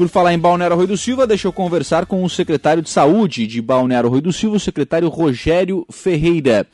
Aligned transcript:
por 0.00 0.08
falar 0.08 0.32
em 0.32 0.38
Balneário 0.38 0.78
Rui 0.78 0.86
do 0.86 0.96
Silva, 0.96 1.26
deixa 1.26 1.46
eu 1.46 1.52
conversar 1.52 2.06
com 2.06 2.24
o 2.24 2.30
secretário 2.30 2.82
de 2.82 2.88
Saúde 2.88 3.46
de 3.46 3.60
Balneário 3.60 4.08
Rui 4.08 4.22
do 4.22 4.32
Silva, 4.32 4.56
o 4.56 4.60
secretário 4.60 5.10
Rogério 5.10 5.86
Ferreira. 5.90 6.66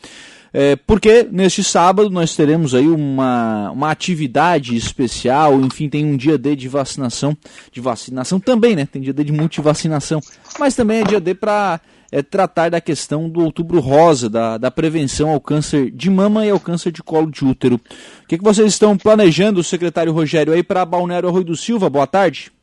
É, 0.54 0.76
porque 0.76 1.26
neste 1.28 1.64
sábado 1.64 2.08
nós 2.08 2.36
teremos 2.36 2.72
aí 2.72 2.86
uma, 2.86 3.72
uma 3.72 3.90
atividade 3.90 4.76
especial, 4.76 5.60
enfim, 5.60 5.88
tem 5.88 6.06
um 6.06 6.16
dia 6.16 6.38
D 6.38 6.54
de 6.54 6.68
vacinação, 6.68 7.36
de 7.72 7.80
vacinação 7.80 8.38
também, 8.38 8.76
né? 8.76 8.86
Tem 8.86 9.02
dia 9.02 9.12
D 9.12 9.24
de 9.24 9.32
multivacinação, 9.32 10.20
mas 10.56 10.76
também 10.76 11.00
é 11.00 11.02
dia 11.02 11.20
D 11.20 11.34
para 11.34 11.80
é, 12.12 12.22
tratar 12.22 12.70
da 12.70 12.80
questão 12.80 13.28
do 13.28 13.40
outubro 13.40 13.80
rosa, 13.80 14.30
da, 14.30 14.56
da 14.56 14.70
prevenção 14.70 15.30
ao 15.30 15.40
câncer 15.40 15.90
de 15.90 16.08
mama 16.08 16.46
e 16.46 16.50
ao 16.50 16.60
câncer 16.60 16.92
de 16.92 17.02
colo 17.02 17.28
de 17.28 17.44
útero. 17.44 17.74
O 18.22 18.28
que, 18.28 18.38
que 18.38 18.44
vocês 18.44 18.68
estão 18.68 18.96
planejando, 18.96 19.64
secretário 19.64 20.12
Rogério, 20.12 20.52
aí 20.52 20.62
para 20.62 20.86
Balneário 20.86 21.28
Arroio 21.28 21.44
do 21.44 21.56
Silva? 21.56 21.90
Boa 21.90 22.06
tarde. 22.06 22.54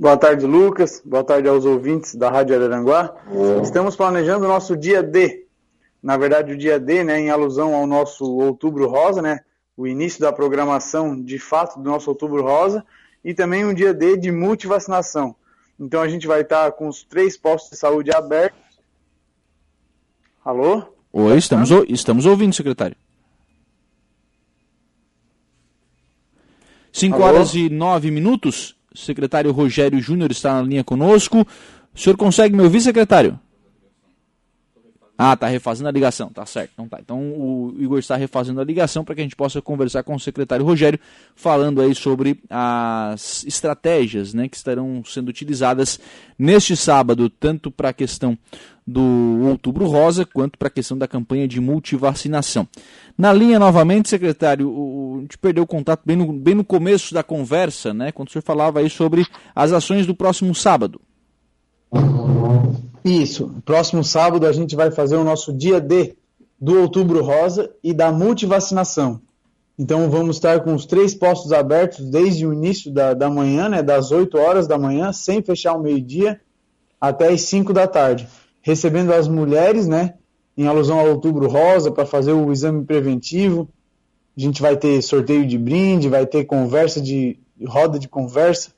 Boa 0.00 0.16
tarde, 0.16 0.46
Lucas. 0.46 1.02
Boa 1.04 1.22
tarde 1.22 1.46
aos 1.46 1.66
ouvintes 1.66 2.14
da 2.14 2.30
Rádio 2.30 2.56
Araranguá. 2.56 3.14
Estamos 3.62 3.94
planejando 3.94 4.46
o 4.46 4.48
nosso 4.48 4.74
dia 4.74 5.02
D. 5.02 5.44
Na 6.02 6.16
verdade, 6.16 6.54
o 6.54 6.56
dia 6.56 6.80
D, 6.80 7.04
né, 7.04 7.20
em 7.20 7.28
alusão 7.28 7.74
ao 7.74 7.86
nosso 7.86 8.24
Outubro 8.24 8.88
Rosa, 8.88 9.20
né, 9.20 9.40
o 9.76 9.86
início 9.86 10.18
da 10.18 10.32
programação 10.32 11.22
de 11.22 11.38
fato 11.38 11.78
do 11.78 11.90
nosso 11.90 12.08
Outubro 12.08 12.42
Rosa, 12.42 12.82
e 13.22 13.34
também 13.34 13.66
um 13.66 13.74
dia 13.74 13.92
D 13.92 14.16
de 14.16 14.32
multivacinação. 14.32 15.36
Então 15.78 16.00
a 16.00 16.08
gente 16.08 16.26
vai 16.26 16.40
estar 16.40 16.72
com 16.72 16.88
os 16.88 17.02
três 17.02 17.36
postos 17.36 17.72
de 17.72 17.76
saúde 17.76 18.10
abertos. 18.10 18.80
Alô? 20.42 20.82
Oi, 21.12 21.36
estamos, 21.36 21.68
estamos 21.90 22.24
ouvindo, 22.24 22.54
secretário. 22.54 22.96
5 26.90 27.20
horas 27.20 27.54
e 27.54 27.68
9 27.68 28.10
minutos 28.10 28.79
secretário 28.94 29.52
Rogério 29.52 30.00
Júnior 30.00 30.30
está 30.30 30.54
na 30.54 30.62
linha 30.62 30.84
conosco. 30.84 31.46
O 31.94 31.98
senhor 31.98 32.16
consegue 32.16 32.56
me 32.56 32.62
ouvir, 32.62 32.80
secretário? 32.80 33.38
Ah, 35.22 35.36
tá 35.36 35.48
refazendo 35.48 35.86
a 35.86 35.92
ligação, 35.92 36.30
tá 36.30 36.46
certo. 36.46 36.70
Então 36.72 36.88
tá. 36.88 36.98
Então 36.98 37.20
o 37.20 37.74
Igor 37.78 37.98
está 37.98 38.16
refazendo 38.16 38.58
a 38.58 38.64
ligação 38.64 39.04
para 39.04 39.14
que 39.14 39.20
a 39.20 39.24
gente 39.24 39.36
possa 39.36 39.60
conversar 39.60 40.02
com 40.02 40.14
o 40.14 40.18
secretário 40.18 40.64
Rogério, 40.64 40.98
falando 41.36 41.82
aí 41.82 41.94
sobre 41.94 42.40
as 42.48 43.44
estratégias 43.44 44.32
né, 44.32 44.48
que 44.48 44.56
estarão 44.56 45.02
sendo 45.04 45.28
utilizadas 45.28 46.00
neste 46.38 46.74
sábado, 46.74 47.28
tanto 47.28 47.70
para 47.70 47.90
a 47.90 47.92
questão 47.92 48.34
do 48.86 49.42
Outubro 49.42 49.86
Rosa, 49.88 50.24
quanto 50.24 50.58
para 50.58 50.68
a 50.68 50.70
questão 50.70 50.96
da 50.96 51.06
campanha 51.06 51.46
de 51.46 51.60
multivacinação. 51.60 52.66
Na 53.18 53.30
linha, 53.30 53.58
novamente, 53.58 54.08
secretário, 54.08 54.70
o, 54.70 55.16
a 55.18 55.20
gente 55.20 55.36
perdeu 55.36 55.64
o 55.64 55.66
contato 55.66 56.00
bem 56.02 56.16
no, 56.16 56.32
bem 56.32 56.54
no 56.54 56.64
começo 56.64 57.12
da 57.12 57.22
conversa, 57.22 57.92
né, 57.92 58.10
quando 58.10 58.28
o 58.28 58.32
senhor 58.32 58.42
falava 58.42 58.78
aí 58.78 58.88
sobre 58.88 59.26
as 59.54 59.70
ações 59.70 60.06
do 60.06 60.14
próximo 60.14 60.54
sábado. 60.54 60.98
Isso. 63.04 63.50
Próximo 63.64 64.04
sábado 64.04 64.46
a 64.46 64.52
gente 64.52 64.76
vai 64.76 64.90
fazer 64.90 65.16
o 65.16 65.24
nosso 65.24 65.52
dia 65.52 65.80
D 65.80 66.14
do 66.60 66.78
Outubro 66.80 67.22
Rosa 67.22 67.70
e 67.82 67.94
da 67.94 68.12
multivacinação. 68.12 69.20
Então 69.78 70.10
vamos 70.10 70.36
estar 70.36 70.60
com 70.60 70.74
os 70.74 70.84
três 70.84 71.14
postos 71.14 71.52
abertos 71.52 72.04
desde 72.10 72.46
o 72.46 72.52
início 72.52 72.92
da, 72.92 73.14
da 73.14 73.30
manhã, 73.30 73.66
né, 73.66 73.82
das 73.82 74.12
8 74.12 74.36
horas 74.36 74.66
da 74.66 74.76
manhã, 74.76 75.10
sem 75.10 75.42
fechar 75.42 75.72
o 75.74 75.80
meio-dia, 75.80 76.38
até 77.00 77.28
as 77.32 77.40
5 77.42 77.72
da 77.72 77.86
tarde. 77.86 78.28
Recebendo 78.60 79.10
as 79.10 79.26
mulheres, 79.26 79.88
né, 79.88 80.14
em 80.54 80.66
alusão 80.66 80.98
ao 80.98 81.08
Outubro 81.08 81.48
Rosa, 81.48 81.90
para 81.90 82.04
fazer 82.04 82.32
o 82.32 82.52
exame 82.52 82.84
preventivo. 82.84 83.70
A 84.36 84.40
gente 84.40 84.60
vai 84.60 84.76
ter 84.76 85.00
sorteio 85.00 85.46
de 85.46 85.56
brinde, 85.56 86.10
vai 86.10 86.26
ter 86.26 86.44
conversa 86.44 87.00
de 87.00 87.38
roda 87.66 87.98
de 87.98 88.06
conversa 88.08 88.72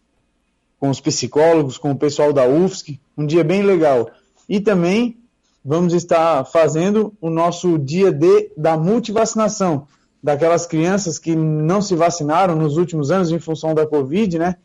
com 0.79 0.89
os 0.89 1.01
psicólogos, 1.01 1.79
com 1.79 1.91
o 1.91 1.97
pessoal 1.97 2.33
da 2.33 2.47
UFSC, 2.47 3.01
um 3.17 3.27
dia 3.27 3.45
bem 3.45 3.63
legal. 3.63 4.11
E 4.49 4.61
também 4.61 5.17
vamos 5.65 5.95
estar 5.95 6.45
fazendo 6.45 7.15
o 7.21 7.31
nosso 7.31 7.79
dia 7.79 8.11
D 8.11 8.53
da 8.57 8.77
multivacinação, 8.77 9.87
daquelas 10.23 10.67
crianças 10.67 11.19
que 11.19 11.35
não 11.35 11.81
se 11.81 11.95
vacinaram 11.95 12.57
nos 12.57 12.77
últimos 12.77 13.11
anos 13.11 13.31
em 13.31 13.39
função 13.39 13.75
da 13.75 13.87
Covid, 13.87 14.39
né? 14.39 14.57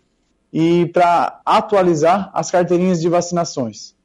E 0.52 0.86
para 0.88 1.42
atualizar 1.46 2.32
as 2.34 2.50
carteirinhas 2.50 3.02
de 3.02 3.10
vacinações. 3.10 3.96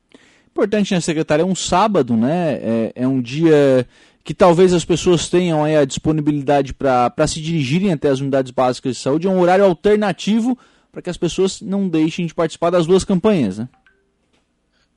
Importante, 0.50 0.92
né, 0.92 1.00
secretário? 1.00 1.42
É 1.42 1.46
um 1.46 1.54
sábado, 1.54 2.16
né? 2.16 2.54
É, 2.54 2.92
é 2.96 3.08
um 3.08 3.22
dia 3.22 3.86
que 4.24 4.34
talvez 4.34 4.72
as 4.72 4.84
pessoas 4.84 5.28
tenham 5.28 5.64
a 5.64 5.84
disponibilidade 5.84 6.74
para 6.74 7.26
se 7.26 7.40
dirigirem 7.40 7.92
até 7.92 8.08
as 8.08 8.20
unidades 8.20 8.52
básicas 8.52 8.96
de 8.96 9.02
saúde. 9.02 9.26
É 9.26 9.30
um 9.30 9.40
horário 9.40 9.64
alternativo 9.64 10.56
para 10.92 11.02
que 11.02 11.10
as 11.10 11.16
pessoas 11.16 11.60
não 11.60 11.88
deixem 11.88 12.26
de 12.26 12.34
participar 12.34 12.70
das 12.70 12.86
duas 12.86 13.02
campanhas, 13.02 13.58
né? 13.58 13.68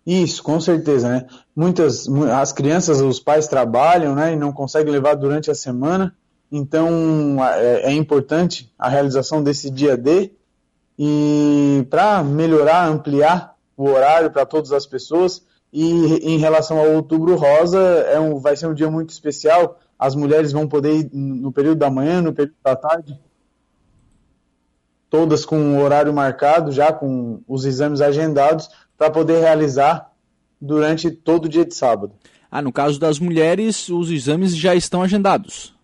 Isso, 0.05 0.43
com 0.43 0.59
certeza, 0.59 1.09
né? 1.09 1.25
Muitas, 1.55 2.07
as 2.07 2.51
crianças, 2.51 3.01
os 3.01 3.19
pais 3.19 3.47
trabalham, 3.47 4.13
né, 4.13 4.33
e 4.33 4.35
não 4.35 4.51
conseguem 4.51 4.91
levar 4.91 5.16
durante 5.16 5.49
a 5.49 5.55
semana, 5.55 6.16
então 6.51 7.43
é, 7.43 7.91
é 7.91 7.91
importante 7.91 8.71
a 8.77 8.88
realização 8.88 9.43
desse 9.43 9.71
dia 9.71 9.97
D 9.97 10.31
e 10.97 11.85
para 11.89 12.23
melhorar, 12.23 12.88
ampliar 12.88 13.55
o 13.75 13.89
horário 13.89 14.31
para 14.31 14.45
todas 14.45 14.71
as 14.71 14.85
pessoas. 14.85 15.41
E 15.73 16.33
em 16.33 16.37
relação 16.37 16.79
ao 16.79 16.91
Outubro 16.93 17.35
Rosa, 17.35 17.79
é 17.79 18.19
um, 18.19 18.39
vai 18.39 18.55
ser 18.55 18.67
um 18.67 18.73
dia 18.73 18.89
muito 18.89 19.09
especial. 19.09 19.79
As 19.99 20.16
mulheres 20.16 20.51
vão 20.51 20.67
poder 20.67 20.93
ir 20.99 21.09
no 21.13 21.51
período 21.51 21.79
da 21.79 21.89
manhã, 21.89 22.22
no 22.22 22.31
período 22.31 22.55
da 22.63 22.75
tarde, 22.75 23.19
todas 25.09 25.45
com 25.45 25.77
o 25.77 25.81
horário 25.81 26.13
marcado, 26.13 26.72
já 26.72 26.93
com 26.93 27.41
os 27.47 27.66
exames 27.66 28.01
agendados, 28.01 28.69
para 28.97 29.09
poder 29.09 29.39
realizar 29.39 30.11
durante 30.59 31.11
todo 31.11 31.45
o 31.45 31.50
dia 31.50 31.66
de 31.66 31.75
sábado. 31.75 32.13
Ah, 32.50 32.61
no 32.61 32.72
caso 32.72 33.00
das 33.00 33.19
mulheres, 33.19 33.89
os 33.89 34.09
exames 34.09 34.56
já 34.56 34.73
estão 34.73 35.01
agendados. 35.01 35.75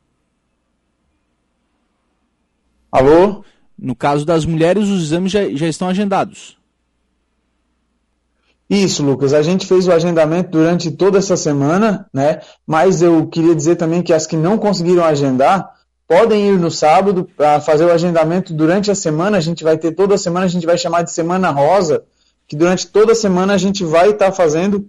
Alô? 2.91 3.43
No 3.77 3.95
caso 3.95 4.25
das 4.25 4.45
mulheres, 4.45 4.87
os 4.87 5.03
exames 5.03 5.31
já, 5.31 5.49
já 5.49 5.67
estão 5.67 5.87
agendados. 5.87 6.57
Isso, 8.69 9.03
Lucas. 9.03 9.33
A 9.33 9.41
gente 9.41 9.65
fez 9.65 9.87
o 9.87 9.91
agendamento 9.91 10.51
durante 10.51 10.91
toda 10.91 11.17
essa 11.17 11.35
semana, 11.35 12.07
né? 12.13 12.39
Mas 12.65 13.01
eu 13.01 13.27
queria 13.27 13.53
dizer 13.53 13.75
também 13.75 14.01
que 14.01 14.13
as 14.13 14.25
que 14.25 14.37
não 14.37 14.57
conseguiram 14.57 15.03
agendar, 15.03 15.73
podem 16.07 16.49
ir 16.49 16.59
no 16.59 16.71
sábado 16.71 17.27
para 17.35 17.59
fazer 17.59 17.85
o 17.85 17.91
agendamento 17.91 18.53
durante 18.53 18.89
a 18.89 18.95
semana. 18.95 19.37
A 19.37 19.41
gente 19.41 19.63
vai 19.63 19.77
ter 19.77 19.91
toda 19.93 20.15
a 20.15 20.17
semana, 20.17 20.45
a 20.45 20.49
gente 20.49 20.65
vai 20.65 20.77
chamar 20.77 21.01
de 21.01 21.11
Semana 21.11 21.49
Rosa, 21.51 22.03
que 22.51 22.55
durante 22.57 22.85
toda 22.85 23.13
a 23.13 23.15
semana 23.15 23.53
a 23.53 23.57
gente 23.57 23.81
vai 23.85 24.09
estar 24.09 24.25
tá 24.25 24.31
fazendo 24.33 24.85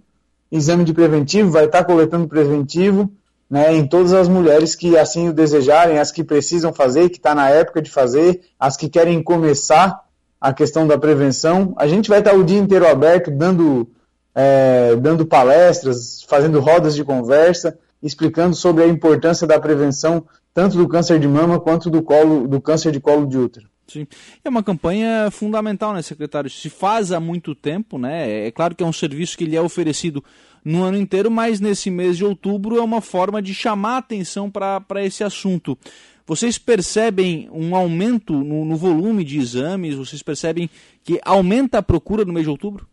exame 0.51 0.83
de 0.83 0.93
preventivo, 0.93 1.49
vai 1.49 1.63
estar 1.63 1.77
tá 1.77 1.85
coletando 1.85 2.27
preventivo 2.27 3.09
né, 3.49 3.73
em 3.73 3.87
todas 3.87 4.11
as 4.11 4.27
mulheres 4.27 4.75
que 4.75 4.97
assim 4.97 5.29
o 5.29 5.33
desejarem, 5.33 5.97
as 5.97 6.11
que 6.11 6.25
precisam 6.25 6.73
fazer, 6.73 7.07
que 7.07 7.15
está 7.15 7.33
na 7.33 7.49
época 7.49 7.81
de 7.81 7.89
fazer, 7.89 8.41
as 8.59 8.75
que 8.75 8.89
querem 8.89 9.23
começar 9.23 9.97
a 10.41 10.51
questão 10.51 10.85
da 10.85 10.97
prevenção. 10.97 11.73
A 11.77 11.87
gente 11.87 12.09
vai 12.09 12.19
estar 12.19 12.31
tá 12.31 12.37
o 12.37 12.43
dia 12.43 12.59
inteiro 12.59 12.85
aberto, 12.85 13.31
dando, 13.31 13.89
é, 14.35 14.97
dando 14.97 15.25
palestras, 15.25 16.21
fazendo 16.27 16.59
rodas 16.59 16.93
de 16.93 17.05
conversa, 17.05 17.79
explicando 18.01 18.57
sobre 18.57 18.83
a 18.83 18.87
importância 18.87 19.47
da 19.47 19.57
prevenção 19.57 20.25
tanto 20.53 20.75
do 20.75 20.85
câncer 20.85 21.17
de 21.17 21.29
mama 21.29 21.61
quanto 21.61 21.89
do, 21.89 22.03
colo, 22.03 22.45
do 22.45 22.59
câncer 22.59 22.91
de 22.91 22.99
colo 22.99 23.25
de 23.25 23.37
útero. 23.37 23.69
Sim. 23.93 24.07
É 24.43 24.49
uma 24.49 24.63
campanha 24.63 25.29
fundamental, 25.31 25.93
né, 25.93 26.01
secretário? 26.01 26.49
Se 26.49 26.69
faz 26.69 27.11
há 27.11 27.19
muito 27.19 27.53
tempo, 27.53 27.97
né? 27.97 28.47
É 28.47 28.51
claro 28.51 28.73
que 28.73 28.83
é 28.83 28.85
um 28.85 28.93
serviço 28.93 29.37
que 29.37 29.43
ele 29.43 29.55
é 29.55 29.61
oferecido 29.61 30.23
no 30.65 30.83
ano 30.83 30.97
inteiro, 30.97 31.29
mas 31.29 31.59
nesse 31.59 31.91
mês 31.91 32.17
de 32.17 32.25
outubro 32.25 32.77
é 32.77 32.81
uma 32.81 33.01
forma 33.01 33.41
de 33.41 33.53
chamar 33.53 33.97
atenção 33.97 34.49
para 34.49 35.03
esse 35.03 35.23
assunto. 35.23 35.77
Vocês 36.25 36.57
percebem 36.57 37.49
um 37.51 37.75
aumento 37.75 38.33
no, 38.33 38.63
no 38.63 38.75
volume 38.77 39.23
de 39.23 39.37
exames? 39.37 39.95
Vocês 39.95 40.23
percebem 40.23 40.69
que 41.03 41.19
aumenta 41.23 41.79
a 41.79 41.83
procura 41.83 42.23
no 42.23 42.31
mês 42.31 42.45
de 42.45 42.49
outubro? 42.49 42.87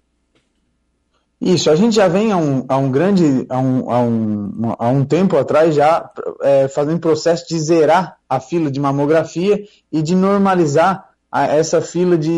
Isso, 1.41 1.71
a 1.71 1.77
gente 1.77 1.97
já 1.97 2.07
vem 2.07 2.33
há 2.33 2.37
um, 2.37 2.65
há 2.69 2.77
um 2.77 2.91
grande, 2.91 3.47
há 3.49 3.59
um, 3.59 3.91
há 3.91 4.01
um, 4.01 4.75
há 4.79 4.89
um 4.89 5.05
tempo 5.07 5.39
atrás 5.39 5.75
já 5.75 6.11
é, 6.43 6.69
fazendo 6.69 7.01
processo 7.01 7.49
de 7.49 7.59
zerar 7.59 8.19
a 8.29 8.39
fila 8.39 8.71
de 8.71 8.79
mamografia 8.79 9.65
e 9.91 10.03
de 10.03 10.15
normalizar 10.15 11.09
a, 11.33 11.47
essa 11.47 11.81
fila 11.81 12.19
de 12.19 12.31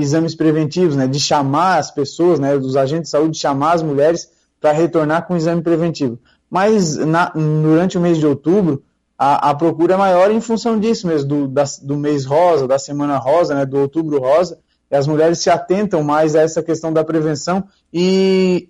exames 0.00 0.36
preventivos, 0.36 0.94
né, 0.94 1.08
de 1.08 1.18
chamar 1.18 1.78
as 1.78 1.90
pessoas, 1.90 2.38
né, 2.38 2.56
dos 2.56 2.76
agentes 2.76 3.06
de 3.06 3.10
saúde, 3.10 3.36
chamar 3.36 3.72
as 3.72 3.82
mulheres 3.82 4.30
para 4.60 4.70
retornar 4.70 5.26
com 5.26 5.34
o 5.34 5.36
exame 5.36 5.60
preventivo. 5.60 6.16
Mas 6.48 6.96
na, 6.96 7.30
durante 7.30 7.98
o 7.98 8.00
mês 8.00 8.18
de 8.18 8.26
outubro, 8.26 8.84
a, 9.18 9.50
a, 9.50 9.54
procura 9.56 9.94
é 9.94 9.96
maior 9.96 10.30
em 10.30 10.40
função 10.40 10.78
disso 10.78 11.08
mesmo, 11.08 11.28
do, 11.28 11.48
da, 11.48 11.64
do 11.82 11.96
mês 11.96 12.24
rosa, 12.24 12.68
da 12.68 12.78
semana 12.78 13.18
rosa, 13.18 13.52
né, 13.52 13.66
do 13.66 13.78
outubro 13.78 14.20
rosa, 14.20 14.58
as 14.90 15.06
mulheres 15.06 15.38
se 15.38 15.50
atentam 15.50 16.02
mais 16.02 16.36
a 16.36 16.40
essa 16.40 16.62
questão 16.62 16.92
da 16.92 17.04
prevenção 17.04 17.64
e, 17.92 18.68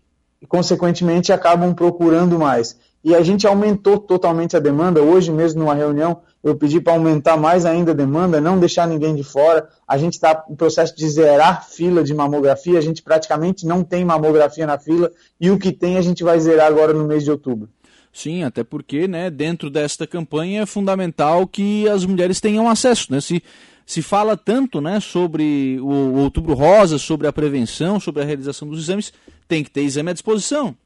consequentemente, 0.49 1.33
acabam 1.33 1.75
procurando 1.75 2.39
mais. 2.39 2.77
e 3.05 3.15
a 3.15 3.21
gente 3.21 3.47
aumentou 3.47 3.99
totalmente 3.99 4.57
a 4.57 4.59
demanda. 4.61 5.03
Hoje 5.03 5.31
mesmo, 5.31 5.61
numa 5.61 5.75
reunião, 5.75 6.23
eu 6.43 6.57
pedi 6.57 6.81
para 6.81 6.95
aumentar 6.95 7.37
mais 7.37 7.67
ainda 7.67 7.91
a 7.91 7.95
demanda, 7.95 8.41
não 8.41 8.59
deixar 8.59 8.89
ninguém 8.89 9.15
de 9.15 9.23
fora. 9.23 9.69
A 9.87 9.99
gente 9.99 10.15
está 10.15 10.43
no 10.49 10.57
processo 10.57 10.97
de 10.97 11.07
zerar 11.07 11.69
fila 11.69 12.03
de 12.03 12.15
mamografia, 12.15 12.79
a 12.79 12.83
gente 12.83 13.03
praticamente 13.03 13.67
não 13.67 13.85
tem 13.85 14.05
mamografia 14.07 14.67
na 14.67 14.79
fila, 14.79 15.13
e 15.39 15.51
o 15.51 15.59
que 15.59 15.71
tem 15.71 15.99
a 15.99 16.01
gente 16.01 16.25
vai 16.25 16.41
zerar 16.41 16.67
agora 16.67 16.95
no 16.95 17.05
mês 17.05 17.25
de 17.25 17.31
outubro. 17.31 17.69
Sim, 18.11 18.43
até 18.43 18.65
porque, 18.65 19.07
né, 19.07 19.29
dentro 19.29 19.69
desta 19.69 20.07
campanha 20.07 20.63
é 20.63 20.67
fundamental 20.67 21.47
que 21.47 21.87
as 21.89 22.07
mulheres 22.07 22.41
tenham 22.41 22.71
acesso, 22.71 23.13
né? 23.13 23.21
Se, 23.21 23.43
se 23.87 24.03
fala 24.03 24.37
tanto, 24.37 24.81
né, 24.81 25.01
sobre 25.01 25.79
o, 25.81 26.19
Outubro 26.21 26.55
Rosa, 26.55 26.99
sobre 26.99 27.27
a 27.27 27.33
prevenção, 27.33 28.01
sobre 28.01 28.23
a 28.23 28.25
realização 28.25 28.69
dos 28.69 28.85
exames, 28.85 29.13
tem 29.47 29.63
que 29.63 29.71
ter 29.71 29.83
exame 29.83 30.11
à 30.11 30.13
disposição 30.13 30.77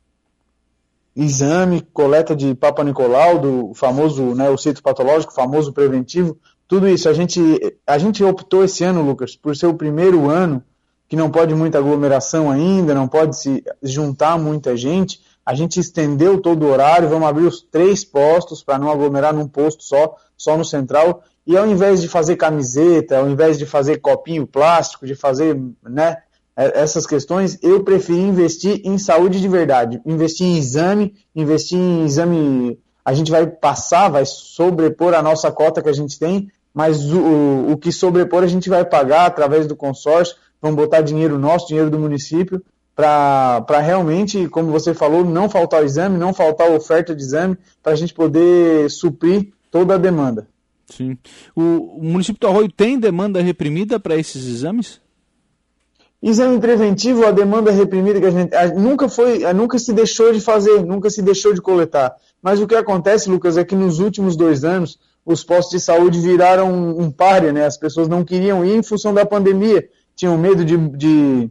exame, 1.18 1.80
coleta 1.92 2.36
de 2.36 2.54
Papa 2.54 2.84
Nicolau, 2.84 3.40
do 3.40 3.74
famoso, 3.74 4.36
né, 4.36 4.48
o 4.50 4.56
cito 4.56 4.80
patológico, 4.80 5.34
famoso 5.34 5.72
preventivo, 5.72 6.38
tudo 6.68 6.86
isso. 6.86 7.08
A 7.08 7.12
gente, 7.12 7.40
a 7.84 7.98
gente 7.98 8.22
optou 8.22 8.62
esse 8.62 8.84
ano, 8.84 9.02
Lucas, 9.02 9.34
por 9.34 9.56
ser 9.56 9.66
o 9.66 9.74
primeiro 9.74 10.30
ano 10.30 10.62
que 11.08 11.16
não 11.16 11.30
pode 11.30 11.54
muita 11.54 11.78
aglomeração 11.78 12.50
ainda, 12.50 12.94
não 12.94 13.08
pode 13.08 13.36
se 13.36 13.64
juntar 13.82 14.38
muita 14.38 14.76
gente. 14.76 15.20
A 15.44 15.54
gente 15.54 15.80
estendeu 15.80 16.40
todo 16.40 16.64
o 16.64 16.70
horário, 16.70 17.08
vamos 17.08 17.26
abrir 17.26 17.46
os 17.46 17.62
três 17.62 18.04
postos 18.04 18.62
para 18.62 18.78
não 18.78 18.90
aglomerar 18.90 19.34
num 19.34 19.48
posto 19.48 19.82
só, 19.82 20.14
só 20.36 20.56
no 20.56 20.64
central. 20.64 21.24
E 21.48 21.56
ao 21.56 21.66
invés 21.66 22.02
de 22.02 22.08
fazer 22.08 22.36
camiseta, 22.36 23.16
ao 23.16 23.26
invés 23.26 23.56
de 23.56 23.64
fazer 23.64 24.02
copinho 24.02 24.46
plástico, 24.46 25.06
de 25.06 25.14
fazer 25.14 25.58
né, 25.82 26.18
é, 26.54 26.82
essas 26.82 27.06
questões, 27.06 27.58
eu 27.62 27.82
preferi 27.82 28.20
investir 28.20 28.82
em 28.84 28.98
saúde 28.98 29.40
de 29.40 29.48
verdade, 29.48 29.98
investir 30.04 30.46
em 30.46 30.58
exame, 30.58 31.14
investir 31.34 31.78
em 31.78 32.04
exame. 32.04 32.78
A 33.02 33.14
gente 33.14 33.30
vai 33.30 33.46
passar, 33.46 34.10
vai 34.10 34.26
sobrepor 34.26 35.14
a 35.14 35.22
nossa 35.22 35.50
cota 35.50 35.80
que 35.80 35.88
a 35.88 35.92
gente 35.94 36.18
tem, 36.18 36.50
mas 36.74 37.10
o, 37.10 37.72
o 37.72 37.78
que 37.78 37.90
sobrepor 37.90 38.42
a 38.42 38.46
gente 38.46 38.68
vai 38.68 38.84
pagar 38.84 39.24
através 39.24 39.66
do 39.66 39.74
consórcio, 39.74 40.36
vamos 40.60 40.76
botar 40.76 41.00
dinheiro 41.00 41.38
nosso, 41.38 41.68
dinheiro 41.68 41.88
do 41.88 41.98
município, 41.98 42.62
para 42.94 43.80
realmente, 43.80 44.48
como 44.48 44.70
você 44.70 44.92
falou, 44.92 45.24
não 45.24 45.48
faltar 45.48 45.80
o 45.80 45.86
exame, 45.86 46.18
não 46.18 46.34
faltar 46.34 46.68
a 46.68 46.74
oferta 46.74 47.14
de 47.14 47.22
exame, 47.22 47.56
para 47.82 47.92
a 47.92 47.96
gente 47.96 48.12
poder 48.12 48.90
suprir 48.90 49.50
toda 49.70 49.94
a 49.94 49.98
demanda. 49.98 50.46
Sim. 50.88 51.18
O, 51.54 51.98
o 51.98 52.04
município 52.04 52.40
do 52.40 52.48
Arroio 52.48 52.70
tem 52.70 52.98
demanda 52.98 53.40
reprimida 53.40 54.00
para 54.00 54.16
esses 54.16 54.46
exames? 54.46 55.00
Exame 56.20 56.58
preventivo, 56.58 57.24
a 57.24 57.30
demanda 57.30 57.70
reprimida 57.70 58.18
que 58.20 58.26
a 58.26 58.30
gente 58.30 58.54
a, 58.54 58.66
nunca 58.68 59.08
foi, 59.08 59.44
a, 59.44 59.54
nunca 59.54 59.78
se 59.78 59.92
deixou 59.92 60.32
de 60.32 60.40
fazer, 60.40 60.84
nunca 60.84 61.08
se 61.10 61.22
deixou 61.22 61.54
de 61.54 61.60
coletar. 61.60 62.16
Mas 62.42 62.60
o 62.60 62.66
que 62.66 62.74
acontece, 62.74 63.30
Lucas, 63.30 63.56
é 63.56 63.64
que 63.64 63.76
nos 63.76 64.00
últimos 64.00 64.36
dois 64.36 64.64
anos 64.64 64.98
os 65.24 65.44
postos 65.44 65.78
de 65.78 65.80
saúde 65.80 66.18
viraram 66.18 66.72
um, 66.72 67.02
um 67.02 67.10
páreo, 67.10 67.52
né? 67.52 67.66
As 67.66 67.76
pessoas 67.76 68.08
não 68.08 68.24
queriam 68.24 68.64
ir 68.64 68.74
em 68.74 68.82
função 68.82 69.14
da 69.14 69.24
pandemia, 69.24 69.88
tinham 70.16 70.36
medo 70.36 70.64
de, 70.64 70.76
de, 70.76 71.50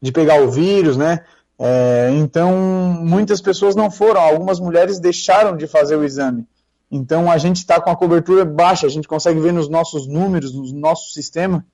de 0.00 0.12
pegar 0.12 0.40
o 0.40 0.50
vírus, 0.50 0.96
né? 0.96 1.20
É, 1.58 2.10
então 2.12 2.56
muitas 3.02 3.40
pessoas 3.40 3.74
não 3.74 3.90
foram, 3.90 4.20
algumas 4.20 4.60
mulheres 4.60 5.00
deixaram 5.00 5.56
de 5.56 5.66
fazer 5.66 5.96
o 5.96 6.04
exame. 6.04 6.46
Então 6.90 7.30
a 7.30 7.36
gente 7.38 7.56
está 7.56 7.80
com 7.80 7.90
a 7.90 7.96
cobertura 7.96 8.44
baixa, 8.44 8.86
a 8.86 8.90
gente 8.90 9.06
consegue 9.06 9.40
ver 9.40 9.52
nos 9.52 9.68
nossos 9.68 10.06
números, 10.06 10.54
no 10.54 10.72
nosso 10.78 11.12
sistema, 11.12 11.64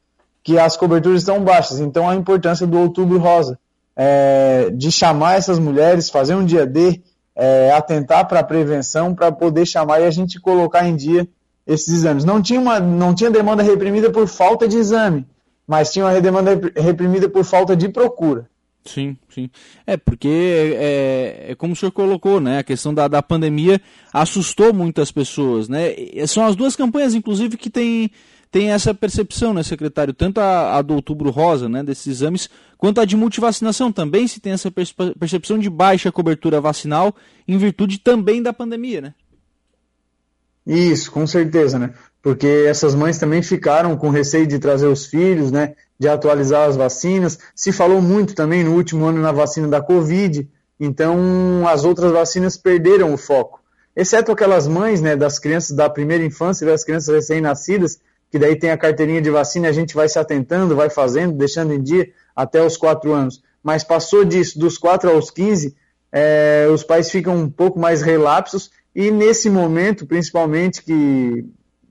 que 0.43 0.58
as 0.58 0.76
coberturas 0.76 1.22
estão 1.22 1.43
baixas. 1.43 1.81
Então, 1.81 2.08
a 2.08 2.14
importância 2.14 2.66
do 2.66 2.78
Outubro 2.78 3.19
Rosa, 3.19 3.58
é, 3.96 4.70
de 4.70 4.93
chamar 4.93 5.37
essas 5.37 5.58
mulheres, 5.58 6.11
fazer 6.11 6.34
um 6.34 6.44
dia 6.44 6.66
D, 6.66 7.00
é, 7.34 7.72
atentar 7.72 8.28
para 8.28 8.40
a 8.40 8.44
prevenção, 8.44 9.14
para 9.14 9.32
poder 9.32 9.64
chamar 9.64 10.00
e 10.00 10.05
a 10.05 10.11
gente 10.11 10.38
colocar 10.38 10.87
em 10.87 10.94
dia 10.94 11.26
esses 11.66 11.88
exames. 11.88 12.25
Não 12.25 12.43
tinha, 12.43 12.61
uma, 12.61 12.78
não 12.78 13.14
tinha 13.14 13.31
demanda 13.31 13.62
reprimida 13.62 14.11
por 14.11 14.28
falta 14.28 14.69
de 14.69 14.76
exame, 14.76 15.26
mas 15.66 15.90
tinha 15.90 16.05
uma 16.05 16.20
demanda 16.20 16.50
reprimida 16.76 17.28
por 17.28 17.44
falta 17.44 17.75
de 17.75 17.88
procura. 17.88 18.46
Sim, 18.84 19.16
sim. 19.28 19.48
É, 19.86 19.96
porque 19.96 20.28
é, 20.28 21.46
é, 21.48 21.54
como 21.54 21.72
o 21.72 21.76
senhor 21.76 21.92
colocou, 21.92 22.38
né? 22.38 22.58
A 22.58 22.62
questão 22.62 22.92
da, 22.92 23.08
da 23.08 23.22
pandemia 23.22 23.81
assustou 24.12 24.75
muitas 24.75 25.10
pessoas, 25.10 25.69
né? 25.69 25.94
São 26.26 26.44
as 26.44 26.54
duas 26.54 26.76
campanhas, 26.76 27.14
inclusive, 27.14 27.56
que 27.56 27.70
tem 27.70 28.10
tem 28.50 28.70
essa 28.70 28.94
percepção, 28.94 29.52
né, 29.52 29.64
secretário? 29.64 30.14
Tanto 30.14 30.38
a, 30.38 30.78
a 30.78 30.82
do 30.82 30.94
outubro 30.94 31.28
rosa, 31.28 31.69
né, 31.69 31.82
desses 31.82 32.06
exames, 32.06 32.48
quanto 32.78 33.00
a 33.00 33.04
de 33.04 33.16
multivacinação 33.16 33.90
também 33.90 34.28
se 34.28 34.38
tem 34.38 34.52
essa 34.52 34.70
percepção 34.70 35.58
de 35.58 35.69
baixa 35.69 36.12
cobertura 36.12 36.60
vacinal 36.60 37.16
em 37.48 37.58
virtude 37.58 37.98
também 37.98 38.40
da 38.40 38.52
pandemia, 38.52 39.00
né? 39.00 39.14
Isso, 40.64 41.10
com 41.10 41.26
certeza, 41.26 41.80
né? 41.80 41.94
Porque 42.22 42.46
essas 42.46 42.94
mães 42.94 43.19
também 43.19 43.42
ficaram 43.42 43.96
com 43.96 44.08
receio 44.08 44.46
de 44.46 44.60
trazer 44.60 44.87
os 44.87 45.06
filhos, 45.06 45.50
né? 45.50 45.75
De 45.99 46.08
atualizar 46.08 46.69
as 46.69 46.76
vacinas. 46.76 47.38
Se 47.55 47.73
falou 47.73 48.00
muito 48.00 48.35
também 48.35 48.64
no 48.64 48.75
último 48.75 49.05
ano 49.06 49.20
na 49.20 49.32
vacina 49.32 49.69
da 49.69 49.81
Covid, 49.81 50.49
então 50.79 51.67
as 51.69 51.85
outras 51.85 52.12
vacinas 52.12 52.56
perderam 52.56 53.12
o 53.12 53.17
foco. 53.17 53.61
Exceto 53.96 54.32
aquelas 54.32 54.67
mães, 54.67 55.00
né, 55.00 55.14
das 55.14 55.38
crianças 55.38 55.76
da 55.76 55.88
primeira 55.88 56.25
infância, 56.25 56.67
das 56.67 56.82
crianças 56.82 57.14
recém-nascidas, 57.14 58.00
que 58.31 58.38
daí 58.38 58.56
tem 58.56 58.70
a 58.70 58.76
carteirinha 58.76 59.23
de 59.23 59.31
vacina, 59.31 59.69
a 59.69 59.73
gente 59.73 59.94
vai 59.94 60.08
se 60.08 60.19
atentando, 60.19 60.75
vai 60.75 60.91
fazendo, 60.91 61.35
deixando 61.35 61.73
em 61.73 61.81
dia 61.81 62.11
até 62.35 62.61
os 62.61 62.76
quatro 62.76 63.12
anos. 63.12 63.40
Mas 63.62 63.85
passou 63.85 64.25
disso, 64.25 64.58
dos 64.58 64.76
quatro 64.76 65.08
aos 65.11 65.31
15, 65.31 65.76
é, 66.11 66.67
os 66.73 66.82
pais 66.82 67.11
ficam 67.11 67.37
um 67.37 67.49
pouco 67.49 67.79
mais 67.79 68.02
relapsos 68.02 68.70
e 68.94 69.11
nesse 69.11 69.49
momento, 69.49 70.06
principalmente 70.06 70.82
que 70.82 71.44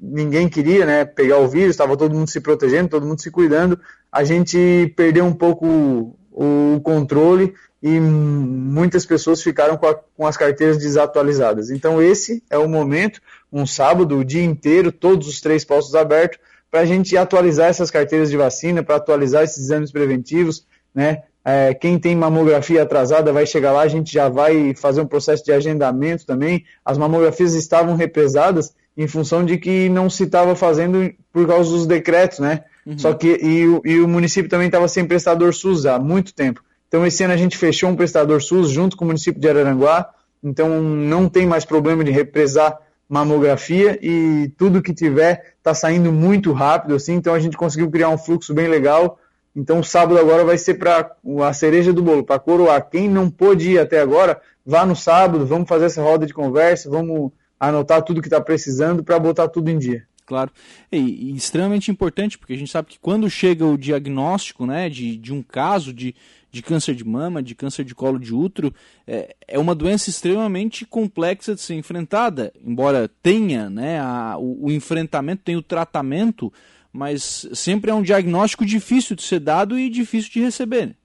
ninguém 0.04 0.50
queria 0.50 0.86
né, 0.86 1.06
pegar 1.06 1.38
o 1.38 1.48
vírus, 1.48 1.72
estava 1.72 1.96
todo 1.96 2.14
mundo 2.14 2.30
se 2.30 2.42
protegendo, 2.42 2.90
todo 2.90 3.06
mundo 3.06 3.22
se 3.22 3.32
cuidando, 3.32 3.80
a 4.12 4.24
gente 4.24 4.94
perdeu 4.98 5.24
um 5.24 5.34
pouco 5.34 5.66
o, 5.66 6.76
o 6.76 6.82
controle 6.82 7.54
e 7.82 8.00
muitas 8.00 9.06
pessoas 9.06 9.42
ficaram 9.42 9.78
com, 9.78 9.88
a, 9.88 9.96
com, 9.96 10.28
as 10.28 10.36
carteiras 10.36 10.78
desatualizadas. 10.78 11.70
Então 11.70 12.02
esse 12.02 12.44
é 12.50 12.58
o 12.58 12.68
momento, 12.68 13.22
um 13.52 13.66
sábado, 13.66 14.18
o 14.18 14.26
dia 14.26 14.44
inteiro, 14.44 14.92
todos 14.92 15.28
os 15.28 15.40
três 15.40 15.64
postos 15.64 15.96
abertos, 15.96 16.40
para 16.70 16.82
a 16.82 16.86
gente 16.86 17.16
atualizar 17.16 17.70
essas 17.70 17.90
carteiras 17.90 18.30
de 18.30 18.36
vacina, 18.36 18.84
para 18.84 18.96
atualizar 18.98 19.44
esses 19.44 19.66
exames 19.66 19.92
preventivos, 19.92 20.66
né? 20.94 21.24
É, 21.46 21.74
quem 21.74 22.00
tem 22.00 22.16
mamografia 22.16 22.84
atrasada 22.84 23.34
vai 23.34 23.46
chegar 23.46 23.74
lá, 23.74 23.82
a 23.82 23.88
gente 23.88 24.14
já 24.14 24.30
vai 24.30 24.74
fazer 24.74 25.02
um 25.02 25.06
processo 25.06 25.44
de 25.44 25.52
agendamento 25.52 26.26
também. 26.26 26.64
As 26.86 26.98
mamografias 26.98 27.54
estavam 27.54 27.96
represadas 27.96 28.74
em 28.96 29.08
função 29.08 29.44
de 29.44 29.58
que 29.58 29.90
não 29.90 30.10
se 30.10 30.24
estava 30.24 30.56
fazendo 30.56 31.12
por 31.32 31.48
causa 31.48 31.70
dos 31.72 31.86
decretos, 31.86 32.40
né? 32.40 32.64
Uhum. 32.86 32.98
Só 32.98 33.14
que 33.14 33.28
e, 33.28 33.92
e 33.92 34.00
o 34.00 34.08
município 34.08 34.50
também 34.50 34.68
estava 34.68 34.88
sem 34.88 35.06
prestador 35.06 35.54
SUS 35.54 35.86
há 35.86 35.98
muito 35.98 36.34
tempo. 36.34 36.64
Então, 36.88 37.06
esse 37.06 37.24
ano 37.24 37.34
a 37.34 37.38
gente 37.38 37.58
fechou 37.58 37.90
um 37.90 37.96
prestador 37.96 38.42
SUS 38.42 38.70
junto 38.70 38.96
com 38.96 39.04
o 39.04 39.08
município 39.08 39.42
de 39.42 39.50
Araranguá, 39.50 40.10
então 40.44 40.80
não 40.80 41.28
tem 41.28 41.48
mais 41.48 41.66
problema 41.66 42.04
de 42.04 42.12
represar 42.12 42.78
mamografia 43.10 43.98
e 44.02 44.52
tudo 44.58 44.82
que 44.82 44.94
tiver 44.94 45.56
está 45.58 45.74
saindo 45.74 46.12
muito 46.12 46.52
rápido, 46.52 46.96
assim, 46.96 47.14
então 47.14 47.34
a 47.34 47.40
gente 47.40 47.58
conseguiu 47.58 47.90
criar 47.90 48.10
um 48.10 48.18
fluxo 48.18 48.54
bem 48.54 48.68
legal. 48.68 49.18
Então, 49.56 49.80
o 49.80 49.84
sábado 49.84 50.20
agora 50.20 50.44
vai 50.44 50.58
ser 50.58 50.76
para 50.76 51.12
a 51.48 51.54
cereja 51.54 51.94
do 51.94 52.02
bolo, 52.02 52.24
para 52.24 52.40
coroar. 52.40 52.90
Quem 52.90 53.08
não 53.08 53.30
pôde 53.30 53.72
ir 53.72 53.80
até 53.80 54.00
agora, 54.00 54.42
vá 54.66 54.86
no 54.86 54.96
sábado, 54.96 55.46
vamos 55.46 55.70
fazer 55.70 55.86
essa 55.86 56.02
roda 56.02 56.26
de 56.26 56.34
conversa, 56.34 56.90
vamos 56.90 57.32
anotar 57.68 58.02
tudo 58.04 58.22
que 58.22 58.28
está 58.28 58.42
precisando 58.42 59.04
para 59.04 59.20
botar 59.20 59.48
tudo 59.48 59.70
em 59.70 59.78
dia. 59.78 60.06
Claro. 60.26 60.52
E, 60.92 60.98
e, 60.98 61.36
extremamente 61.36 61.92
importante, 61.92 62.38
porque 62.38 62.54
a 62.54 62.58
gente 62.58 62.72
sabe 62.72 62.90
que 62.90 63.00
quando 63.00 63.30
chega 63.30 63.66
o 63.66 63.78
diagnóstico 63.78 64.66
né, 64.66 64.90
de, 64.90 65.18
de 65.18 65.34
um 65.34 65.42
caso 65.42 65.94
de, 65.94 66.16
de 66.50 66.62
câncer 66.62 66.96
de 66.96 67.04
mama, 67.04 67.44
de 67.44 67.54
câncer 67.54 67.84
de 67.84 67.94
colo 67.94 68.18
de 68.18 68.34
útero, 68.34 68.74
é, 69.06 69.36
é 69.48 69.60
uma 69.60 69.76
doença 69.76 70.10
extremamente 70.10 70.86
complexa 70.86 71.56
de 71.56 71.62
ser 71.62 71.76
enfrentada, 71.76 72.54
embora 72.64 73.10
tenha 73.22 73.70
né, 73.70 74.00
a, 74.00 74.38
o, 74.38 74.68
o 74.68 74.72
enfrentamento, 74.72 75.44
tenha 75.44 75.58
o 75.58 75.64
tratamento, 75.64 76.54
mas 76.92 77.48
sempre 77.54 77.92
é 77.92 77.94
um 77.94 78.04
diagnóstico 78.04 78.66
difícil 78.66 79.16
de 79.16 79.24
ser 79.24 79.40
dado 79.40 79.78
e 79.78 79.90
difícil 79.90 80.32
de 80.32 80.42
receber. 80.42 80.88
Né? 80.88 80.96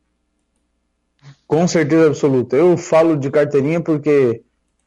Com 1.46 1.66
certeza 1.66 2.06
absoluta. 2.06 2.56
Eu 2.56 2.76
falo 2.76 3.16
de 3.16 3.30
carteirinha 3.30 3.80
porque 3.80 4.42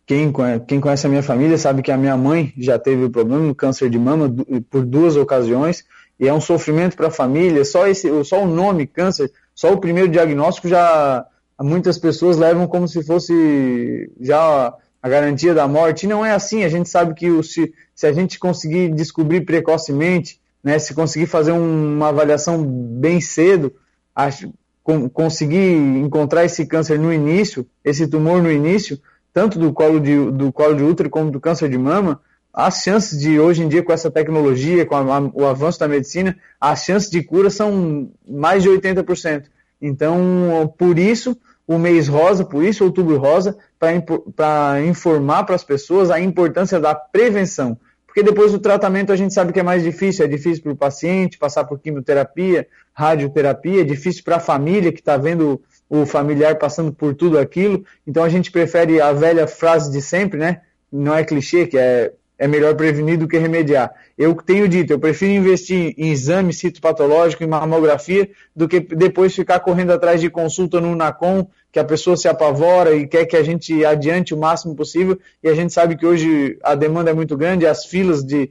quem, 0.05 0.33
quem 0.67 0.79
conhece 0.79 1.05
a 1.05 1.09
minha 1.09 1.23
família 1.23 1.57
sabe 1.57 1.81
que 1.81 1.91
a 1.91 1.97
minha 1.97 2.17
mãe 2.17 2.53
já 2.57 2.77
teve 2.77 3.05
o 3.05 3.09
problema 3.09 3.47
do 3.47 3.55
câncer 3.55 3.89
de 3.89 3.99
mama 3.99 4.33
por 4.69 4.85
duas 4.85 5.15
ocasiões 5.15 5.85
e 6.19 6.27
é 6.27 6.33
um 6.33 6.41
sofrimento 6.41 6.97
para 6.97 7.07
a 7.07 7.11
família. 7.11 7.63
Só 7.63 7.87
esse, 7.87 8.09
só 8.23 8.43
o 8.43 8.47
nome 8.47 8.85
câncer 8.87 9.31
só 9.61 9.73
o 9.73 9.79
primeiro 9.79 10.09
diagnóstico 10.09 10.67
já 10.67 11.25
muitas 11.59 11.97
pessoas 11.97 12.37
levam 12.37 12.67
como 12.67 12.87
se 12.87 13.03
fosse 13.03 14.11
já 14.19 14.73
a 15.01 15.09
garantia 15.09 15.53
da 15.53 15.67
morte. 15.67 16.03
E 16.03 16.09
não 16.09 16.25
é 16.25 16.31
assim. 16.31 16.63
A 16.63 16.69
gente 16.69 16.89
sabe 16.89 17.13
que 17.13 17.29
o, 17.29 17.43
se, 17.43 17.73
se 17.93 18.07
a 18.07 18.13
gente 18.13 18.39
conseguir 18.39 18.93
descobrir 18.93 19.41
precocemente, 19.41 20.39
né, 20.63 20.79
se 20.79 20.93
conseguir 20.93 21.27
fazer 21.27 21.51
um, 21.51 21.95
uma 21.95 22.09
avaliação 22.09 22.63
bem 22.63 23.21
cedo, 23.21 23.73
acho, 24.15 24.51
com, 24.83 25.09
conseguir 25.09 25.75
encontrar 25.75 26.45
esse 26.45 26.65
câncer 26.65 26.97
no 26.97 27.13
início, 27.13 27.67
esse 27.83 28.07
tumor 28.07 28.41
no 28.41 28.51
início, 28.51 28.99
tanto 29.33 29.57
do 29.57 29.71
colo 29.73 29.99
de, 29.99 30.31
do 30.31 30.51
colo 30.51 30.75
de 30.75 30.83
útero 30.83 31.09
como 31.09 31.31
do 31.31 31.39
câncer 31.39 31.69
de 31.69 31.77
mama, 31.77 32.21
as 32.53 32.81
chances 32.81 33.19
de 33.19 33.39
hoje 33.39 33.63
em 33.63 33.67
dia 33.67 33.81
com 33.81 33.93
essa 33.93 34.11
tecnologia, 34.11 34.85
com 34.85 34.95
a, 34.95 35.19
o 35.33 35.45
avanço 35.45 35.79
da 35.79 35.87
medicina, 35.87 36.37
as 36.59 36.83
chances 36.83 37.09
de 37.09 37.23
cura 37.23 37.49
são 37.49 38.11
mais 38.27 38.63
de 38.63 38.69
80%. 38.69 39.45
Então, 39.81 40.73
por 40.77 40.99
isso, 40.99 41.37
o 41.65 41.77
mês 41.77 42.07
rosa, 42.07 42.43
por 42.43 42.63
isso 42.63 42.83
outubro 42.83 43.17
rosa, 43.17 43.57
para 43.79 44.81
informar 44.81 45.45
para 45.45 45.55
as 45.55 45.63
pessoas 45.63 46.11
a 46.11 46.19
importância 46.19 46.79
da 46.79 46.93
prevenção. 46.93 47.77
Porque 48.05 48.21
depois 48.21 48.51
do 48.51 48.59
tratamento 48.59 49.13
a 49.13 49.15
gente 49.15 49.33
sabe 49.33 49.53
que 49.53 49.59
é 49.61 49.63
mais 49.63 49.83
difícil, 49.83 50.25
é 50.25 50.27
difícil 50.27 50.61
para 50.61 50.73
o 50.73 50.75
paciente 50.75 51.37
passar 51.37 51.63
por 51.63 51.79
quimioterapia, 51.79 52.67
radioterapia, 52.93 53.81
é 53.81 53.85
difícil 53.85 54.21
para 54.25 54.35
a 54.35 54.39
família 54.39 54.91
que 54.91 54.99
está 54.99 55.15
vendo 55.15 55.61
o 55.91 56.05
familiar 56.05 56.57
passando 56.57 56.93
por 56.93 57.13
tudo 57.13 57.37
aquilo. 57.37 57.83
Então 58.07 58.23
a 58.23 58.29
gente 58.29 58.49
prefere 58.49 59.01
a 59.01 59.11
velha 59.11 59.45
frase 59.45 59.91
de 59.91 60.01
sempre, 60.01 60.39
né? 60.39 60.61
Não 60.89 61.13
é 61.13 61.25
clichê, 61.25 61.67
que 61.67 61.77
é 61.77 62.13
é 62.41 62.47
melhor 62.47 62.73
prevenir 62.73 63.19
do 63.19 63.27
que 63.27 63.37
remediar. 63.37 63.93
Eu 64.17 64.33
tenho 64.33 64.67
dito, 64.67 64.91
eu 64.91 64.97
prefiro 64.97 65.31
investir 65.31 65.93
em 65.95 66.09
exame 66.09 66.51
citopatológico, 66.51 67.43
em 67.43 67.47
mamografia, 67.47 68.27
do 68.55 68.67
que 68.67 68.79
depois 68.79 69.35
ficar 69.35 69.59
correndo 69.59 69.91
atrás 69.91 70.19
de 70.19 70.27
consulta 70.27 70.81
no 70.81 70.95
NACOM, 70.95 71.45
que 71.71 71.77
a 71.77 71.83
pessoa 71.83 72.17
se 72.17 72.27
apavora 72.27 72.95
e 72.95 73.05
quer 73.05 73.27
que 73.27 73.37
a 73.37 73.43
gente 73.43 73.85
adiante 73.85 74.33
o 74.33 74.37
máximo 74.39 74.75
possível, 74.75 75.19
e 75.43 75.49
a 75.49 75.53
gente 75.53 75.71
sabe 75.71 75.95
que 75.95 76.03
hoje 76.03 76.57
a 76.63 76.73
demanda 76.73 77.11
é 77.11 77.13
muito 77.13 77.37
grande, 77.37 77.67
as 77.67 77.85
filas 77.85 78.23
de 78.23 78.49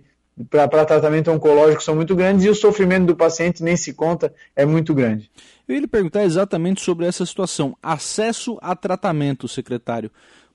para 0.49 0.85
tratamento 0.85 1.30
oncológico 1.30 1.82
são 1.82 1.94
muito 1.94 2.14
grandes 2.14 2.44
e 2.44 2.49
o 2.49 2.54
sofrimento 2.54 3.06
do 3.06 3.16
paciente 3.16 3.62
nem 3.62 3.76
se 3.76 3.92
conta, 3.92 4.32
é 4.54 4.64
muito 4.64 4.94
grande. 4.94 5.30
Eu 5.68 5.75
ia 5.75 5.80
lhe 5.80 5.87
perguntar 5.87 6.25
exatamente 6.25 6.80
sobre 6.80 7.06
essa 7.06 7.25
situação. 7.26 7.76
Acesso 7.82 8.59
a 8.61 8.75
tratamento, 8.75 9.47
secretário 9.47 10.11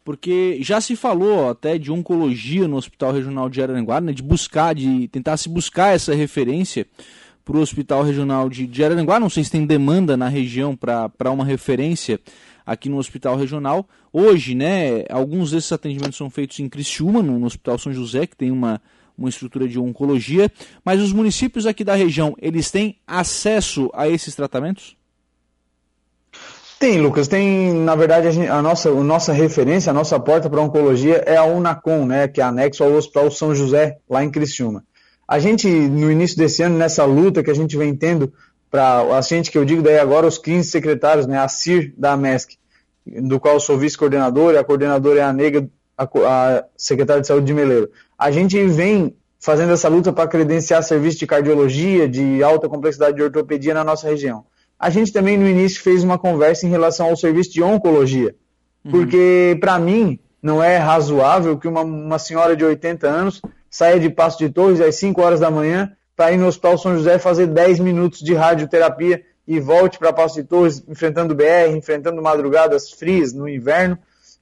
porque 0.06 0.60
já 0.62 0.80
se 0.80 0.96
falou 0.96 1.50
até 1.50 1.80
de 1.80 1.92
oncologia 1.92 2.68
no 2.68 2.78
Hospital 2.78 3.12
Regional 3.12 3.50
de 3.50 3.60
Araranguá, 3.60 4.00
né, 4.00 4.14
de 4.14 4.22
buscar, 4.22 4.76
de 4.76 5.08
tentar 5.08 5.36
se 5.36 5.50
buscar 5.50 5.96
essa 5.96 6.14
referência 6.14 6.86
para 7.44 7.58
o 7.58 7.60
Hospital 7.60 8.04
Regional 8.04 8.48
de, 8.48 8.68
de 8.68 8.84
Araranguá. 8.84 9.20
Não 9.20 9.32
sei 9.32 9.44
se 9.44 9.50
tem 9.50 9.66
demanda 9.66 10.16
na 10.16 10.30
região 10.30 10.76
para 10.76 11.32
uma 11.32 11.44
referência 11.44 12.20
aqui 12.64 12.88
no 12.88 12.98
Hospital 12.98 13.36
Regional. 13.36 13.90
Hoje, 14.14 14.54
né, 14.54 15.06
alguns 15.10 15.50
desses 15.50 15.72
atendimentos 15.72 16.18
são 16.18 16.30
feitos 16.30 16.60
em 16.60 16.70
Criciúma, 16.70 17.24
no, 17.24 17.40
no 17.40 17.48
Hospital 17.48 17.80
São 17.80 17.92
José, 17.92 18.28
que 18.28 18.38
tem 18.38 18.52
uma, 18.52 18.80
uma 19.18 19.30
estrutura 19.30 19.68
de 19.68 19.80
oncologia, 19.80 20.52
mas 20.84 21.02
os 21.02 21.14
municípios 21.14 21.66
aqui 21.66 21.84
da 21.84 21.96
região, 21.96 22.36
eles 22.42 22.72
têm 22.72 22.98
acesso 23.08 23.90
a 23.94 24.08
esses 24.08 24.36
tratamentos? 24.36 24.98
Tem, 26.78 27.00
Lucas, 27.00 27.28
tem, 27.28 27.74
na 27.74 27.96
verdade, 27.96 28.28
a, 28.28 28.32
gente, 28.32 28.50
a, 28.50 28.62
nossa, 28.62 28.90
a 28.90 29.04
nossa 29.04 29.32
referência, 29.32 29.90
a 29.90 29.94
nossa 29.94 30.20
porta 30.20 30.50
para 30.50 30.62
oncologia 30.62 31.24
é 31.26 31.38
a 31.38 31.46
Unacom, 31.46 32.06
né, 32.06 32.28
que 32.28 32.42
é 32.42 32.44
anexo 32.44 32.84
ao 32.84 32.94
Hospital 32.94 33.32
São 33.32 33.56
José, 33.56 33.98
lá 34.10 34.24
em 34.24 34.30
Criciúma. 34.30 34.84
A 35.28 35.40
gente, 35.40 35.68
no 35.68 36.12
início 36.12 36.38
desse 36.38 36.62
ano, 36.62 36.78
nessa 36.78 37.06
luta 37.06 37.42
que 37.42 37.50
a 37.50 37.56
gente 37.56 37.78
vem 37.78 37.96
tendo 37.96 38.32
para 38.70 39.00
a 39.02 39.22
gente 39.22 39.50
que 39.50 39.58
eu 39.58 39.64
digo 39.64 39.82
daí 39.82 39.98
agora, 39.98 40.28
os 40.28 40.38
15 40.38 40.70
secretários, 40.70 41.26
né, 41.26 41.40
a 41.40 41.48
CIR 41.48 41.94
da 41.98 42.12
AMESC, 42.12 42.58
do 43.06 43.40
qual 43.40 43.54
eu 43.54 43.60
sou 43.60 43.78
vice-coordenador, 43.78 44.54
e 44.54 44.58
a 44.58 44.64
coordenadora 44.64 45.20
é 45.22 45.24
a 45.24 45.32
Nega, 45.32 45.70
a, 45.98 46.04
a 46.04 46.66
secretária 46.76 47.22
de 47.22 47.28
saúde 47.28 47.46
de 47.46 47.54
Meleiro. 47.54 47.90
A 48.18 48.32
gente 48.32 48.62
vem 48.68 49.16
fazendo 49.40 49.74
essa 49.74 49.88
luta 49.88 50.12
para 50.12 50.28
credenciar 50.28 50.82
serviço 50.84 51.20
de 51.20 51.28
cardiologia, 51.28 52.08
de 52.08 52.42
alta 52.42 52.68
complexidade 52.68 53.16
de 53.16 53.24
ortopedia 53.24 53.74
na 53.74 53.84
nossa 53.84 54.08
região 54.08 54.46
a 54.80 54.90
gente 54.90 55.12
também 55.12 55.38
no 55.38 55.48
início 55.48 55.82
fez 55.82 56.04
uma 56.04 56.18
conversa 56.18 56.66
em 56.66 56.70
relação 56.70 57.08
ao 57.08 57.18
serviço 57.18 57.52
de 57.52 57.64
oncologia. 57.64 58.36
Uhum. 58.84 58.92
Porque, 58.92 59.58
para 59.60 59.80
mim, 59.80 60.20
não 60.42 60.62
é 60.62 60.78
razoável 60.78 61.58
que 61.58 61.68
uma, 61.68 61.82
uma 61.82 62.20
senhora 62.20 62.56
de 62.56 62.64
80 62.64 63.08
anos 63.08 63.42
saia 63.70 64.00
de 64.00 64.10
Passo 64.10 64.38
de 64.38 64.50
Torres 64.50 64.82
às 64.82 64.96
5 64.96 65.22
horas 65.22 65.40
da 65.40 65.50
manhã 65.50 65.92
para 66.16 66.32
ir 66.32 66.38
no 66.38 66.48
Hospital 66.48 66.78
São 66.78 66.96
José 66.96 67.18
fazer 67.18 67.48
10 67.48 67.80
minutos 67.80 68.20
de 68.20 68.34
radioterapia 68.34 69.22
e 69.48 69.60
volte 69.60 69.98
para 69.98 70.14
Passo 70.14 70.36
de 70.36 70.44
Torres 70.44 70.84
enfrentando 70.88 71.36
BR, 71.36 71.76
enfrentando 71.76 72.22
madrugadas 72.22 72.92
frias 72.92 73.34
no 73.34 73.48
inverno. 73.48 73.98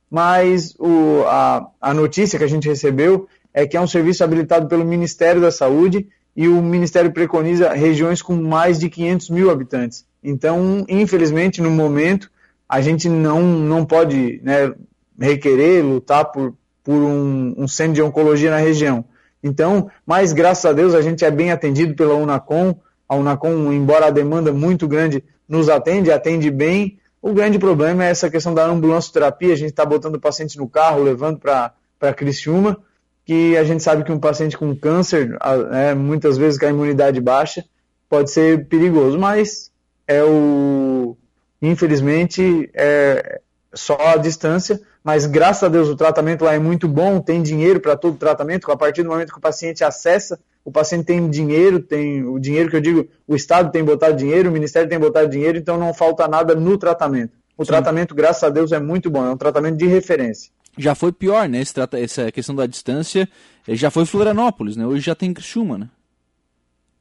Mas 0.10 0.76
o, 0.78 1.24
a, 1.26 1.68
a 1.82 1.94
notícia 1.94 2.38
que 2.38 2.46
a 2.46 2.50
gente 2.50 2.68
recebeu 2.68 3.28
é 3.54 3.68
que 3.68 3.78
é 3.78 3.82
um 3.82 3.88
serviço 3.88 4.24
habilitado 4.24 4.68
pelo 4.68 4.84
Ministério 4.84 5.42
da 5.42 5.52
Saúde 5.52 6.08
e 6.36 6.48
o 6.48 6.62
Ministério 6.62 7.12
preconiza 7.12 7.74
regiões 7.74 8.22
com 8.22 8.36
mais 8.36 8.80
de 8.80 8.90
500 8.90 9.30
mil 9.30 9.52
habitantes. 9.52 10.06
Então, 10.24 10.86
infelizmente, 10.88 11.62
no 11.62 11.70
momento, 11.70 12.32
a 12.68 12.82
gente 12.82 13.08
não, 13.08 13.42
não 13.42 13.86
pode 13.86 14.42
né, 14.44 14.74
requerer, 15.20 15.84
lutar 15.84 16.26
por, 16.32 16.56
por 16.84 16.96
um, 16.96 17.54
um 17.58 17.68
centro 17.68 17.94
de 17.94 18.02
oncologia 18.02 18.50
na 18.50 18.58
região. 18.58 19.06
Então, 19.44 19.92
mas 20.06 20.32
graças 20.32 20.66
a 20.66 20.74
Deus 20.74 20.96
a 20.96 21.02
gente 21.02 21.24
é 21.26 21.30
bem 21.30 21.52
atendido 21.52 21.94
pela 21.96 22.16
Unacom. 22.16 22.76
A 23.08 23.16
Unacom, 23.16 23.72
embora 23.72 24.08
a 24.08 24.12
demanda 24.12 24.52
muito 24.54 24.88
grande, 24.88 25.24
nos 25.48 25.70
atende, 25.70 26.12
atende 26.12 26.50
bem. 26.50 26.98
O 27.22 27.34
grande 27.34 27.60
problema 27.60 28.06
é 28.06 28.10
essa 28.10 28.30
questão 28.30 28.54
da 28.54 28.66
ambulancioterapia. 28.66 29.54
A 29.54 29.58
gente 29.58 29.70
está 29.70 29.86
botando 29.86 30.16
o 30.16 30.20
paciente 30.20 30.58
no 30.58 30.68
carro, 30.68 31.04
levando 31.04 31.40
para 31.40 32.14
Criciúma, 32.16 32.78
que 33.26 33.58
a 33.58 33.64
gente 33.64 33.82
sabe 33.82 34.04
que 34.04 34.12
um 34.12 34.20
paciente 34.20 34.58
com 34.58 34.76
câncer, 34.76 35.38
é, 35.72 35.94
muitas 35.94 36.38
vezes 36.38 36.60
com 36.60 36.66
a 36.66 36.70
imunidade 36.70 37.20
baixa, 37.22 37.64
pode 38.10 38.32
ser 38.32 38.68
perigoso. 38.68 39.18
Mas 39.18 39.72
é 40.08 40.24
o. 40.24 41.16
Infelizmente, 41.62 42.70
é 42.74 43.40
só 43.74 43.98
a 44.00 44.18
distância, 44.18 44.80
mas 45.04 45.26
graças 45.26 45.64
a 45.64 45.68
Deus 45.68 45.90
o 45.90 45.96
tratamento 45.96 46.44
lá 46.46 46.54
é 46.54 46.60
muito 46.60 46.88
bom, 46.88 47.20
tem 47.20 47.42
dinheiro 47.42 47.80
para 47.80 47.96
todo 47.96 48.16
o 48.16 48.18
tratamento, 48.18 48.72
a 48.72 48.78
partir 48.78 49.04
do 49.04 49.10
momento 49.10 49.32
que 49.32 49.38
o 49.38 49.42
paciente 49.42 49.84
acessa, 49.84 50.40
o 50.64 50.72
paciente 50.72 51.06
tem 51.06 51.30
dinheiro, 51.30 51.80
tem 51.80 52.24
o 52.24 52.40
dinheiro 52.40 52.70
que 52.70 52.76
eu 52.76 52.82
digo, 52.82 53.08
o 53.28 53.36
Estado 53.36 53.72
tem 53.72 53.84
botado 53.84 54.16
dinheiro, 54.16 54.50
o 54.50 54.52
Ministério 54.54 54.88
tem 54.88 55.00
botado 55.00 55.28
dinheiro, 55.30 55.58
então 55.58 55.78
não 55.78 55.94
falta 55.94 56.28
nada 56.28 56.56
no 56.56 56.78
tratamento. 56.78 57.34
O 57.58 57.66
Sim. 57.66 57.72
tratamento, 57.72 58.16
graças 58.16 58.44
a 58.44 58.50
Deus, 58.50 58.72
é 58.72 58.80
muito 58.80 59.10
bom, 59.10 59.26
é 59.26 59.32
um 59.32 59.38
tratamento 59.38 59.78
de 59.78 59.88
referência. 59.88 60.52
Já 60.78 60.96
foi 60.96 61.12
pior, 61.12 61.48
né? 61.48 61.62
Esse, 61.62 61.74
essa 61.94 62.32
questão 62.32 62.56
da 62.56 62.66
distância, 62.66 63.30
já 63.68 63.92
foi 63.92 64.06
Florianópolis, 64.06 64.76
né? 64.76 64.86
Hoje 64.86 65.02
já 65.02 65.16
tem 65.16 65.34
Criciúma, 65.34 65.78
né? 65.78 65.90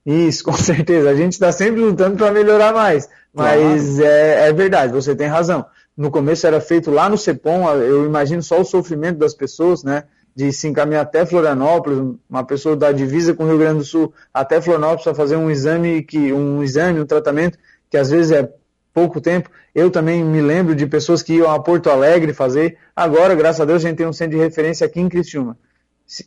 Isso, 0.05 0.45
com 0.45 0.53
certeza. 0.53 1.11
A 1.11 1.15
gente 1.15 1.33
está 1.33 1.51
sempre 1.53 1.81
lutando 1.81 2.17
para 2.17 2.33
melhorar 2.33 2.73
mais. 2.73 3.09
Mas 3.33 3.97
claro. 3.97 4.05
é, 4.05 4.49
é, 4.49 4.53
verdade, 4.53 4.93
você 4.93 5.15
tem 5.15 5.27
razão. 5.27 5.65
No 5.97 6.11
começo 6.11 6.47
era 6.47 6.61
feito 6.61 6.91
lá 6.91 7.09
no 7.09 7.17
CEPOM, 7.17 7.69
eu 7.77 8.05
imagino 8.05 8.43
só 8.43 8.61
o 8.61 8.65
sofrimento 8.65 9.19
das 9.19 9.35
pessoas, 9.35 9.83
né? 9.83 10.05
De 10.35 10.53
se 10.53 10.67
encaminhar 10.67 11.03
até 11.03 11.25
Florianópolis, 11.27 12.17
uma 12.29 12.45
pessoa 12.45 12.75
da 12.75 12.91
divisa 12.93 13.35
com 13.35 13.45
o 13.45 13.47
Rio 13.47 13.59
Grande 13.59 13.79
do 13.79 13.85
Sul 13.85 14.13
até 14.33 14.61
Florianópolis 14.61 15.05
para 15.05 15.15
fazer 15.15 15.37
um 15.37 15.51
exame, 15.51 16.03
que, 16.03 16.33
um 16.33 16.63
exame, 16.63 17.01
um 17.01 17.07
tratamento, 17.07 17.59
que 17.91 17.99
às 17.99 18.11
vezes 18.11 18.33
é 18.33 18.51
pouco 18.93 19.21
tempo. 19.21 19.51
Eu 19.75 19.91
também 19.91 20.25
me 20.25 20.41
lembro 20.41 20.75
de 20.75 20.87
pessoas 20.87 21.23
que 21.23 21.35
iam 21.35 21.51
a 21.51 21.59
Porto 21.59 21.91
Alegre 21.91 22.33
fazer. 22.33 22.77
Agora, 22.95 23.35
graças 23.35 23.61
a 23.61 23.65
Deus, 23.65 23.85
a 23.85 23.89
gente 23.89 23.99
tem 23.99 24.07
um 24.07 24.13
centro 24.13 24.37
de 24.37 24.43
referência 24.43 24.87
aqui 24.87 25.01
em 25.01 25.09
Criciúma. 25.09 25.57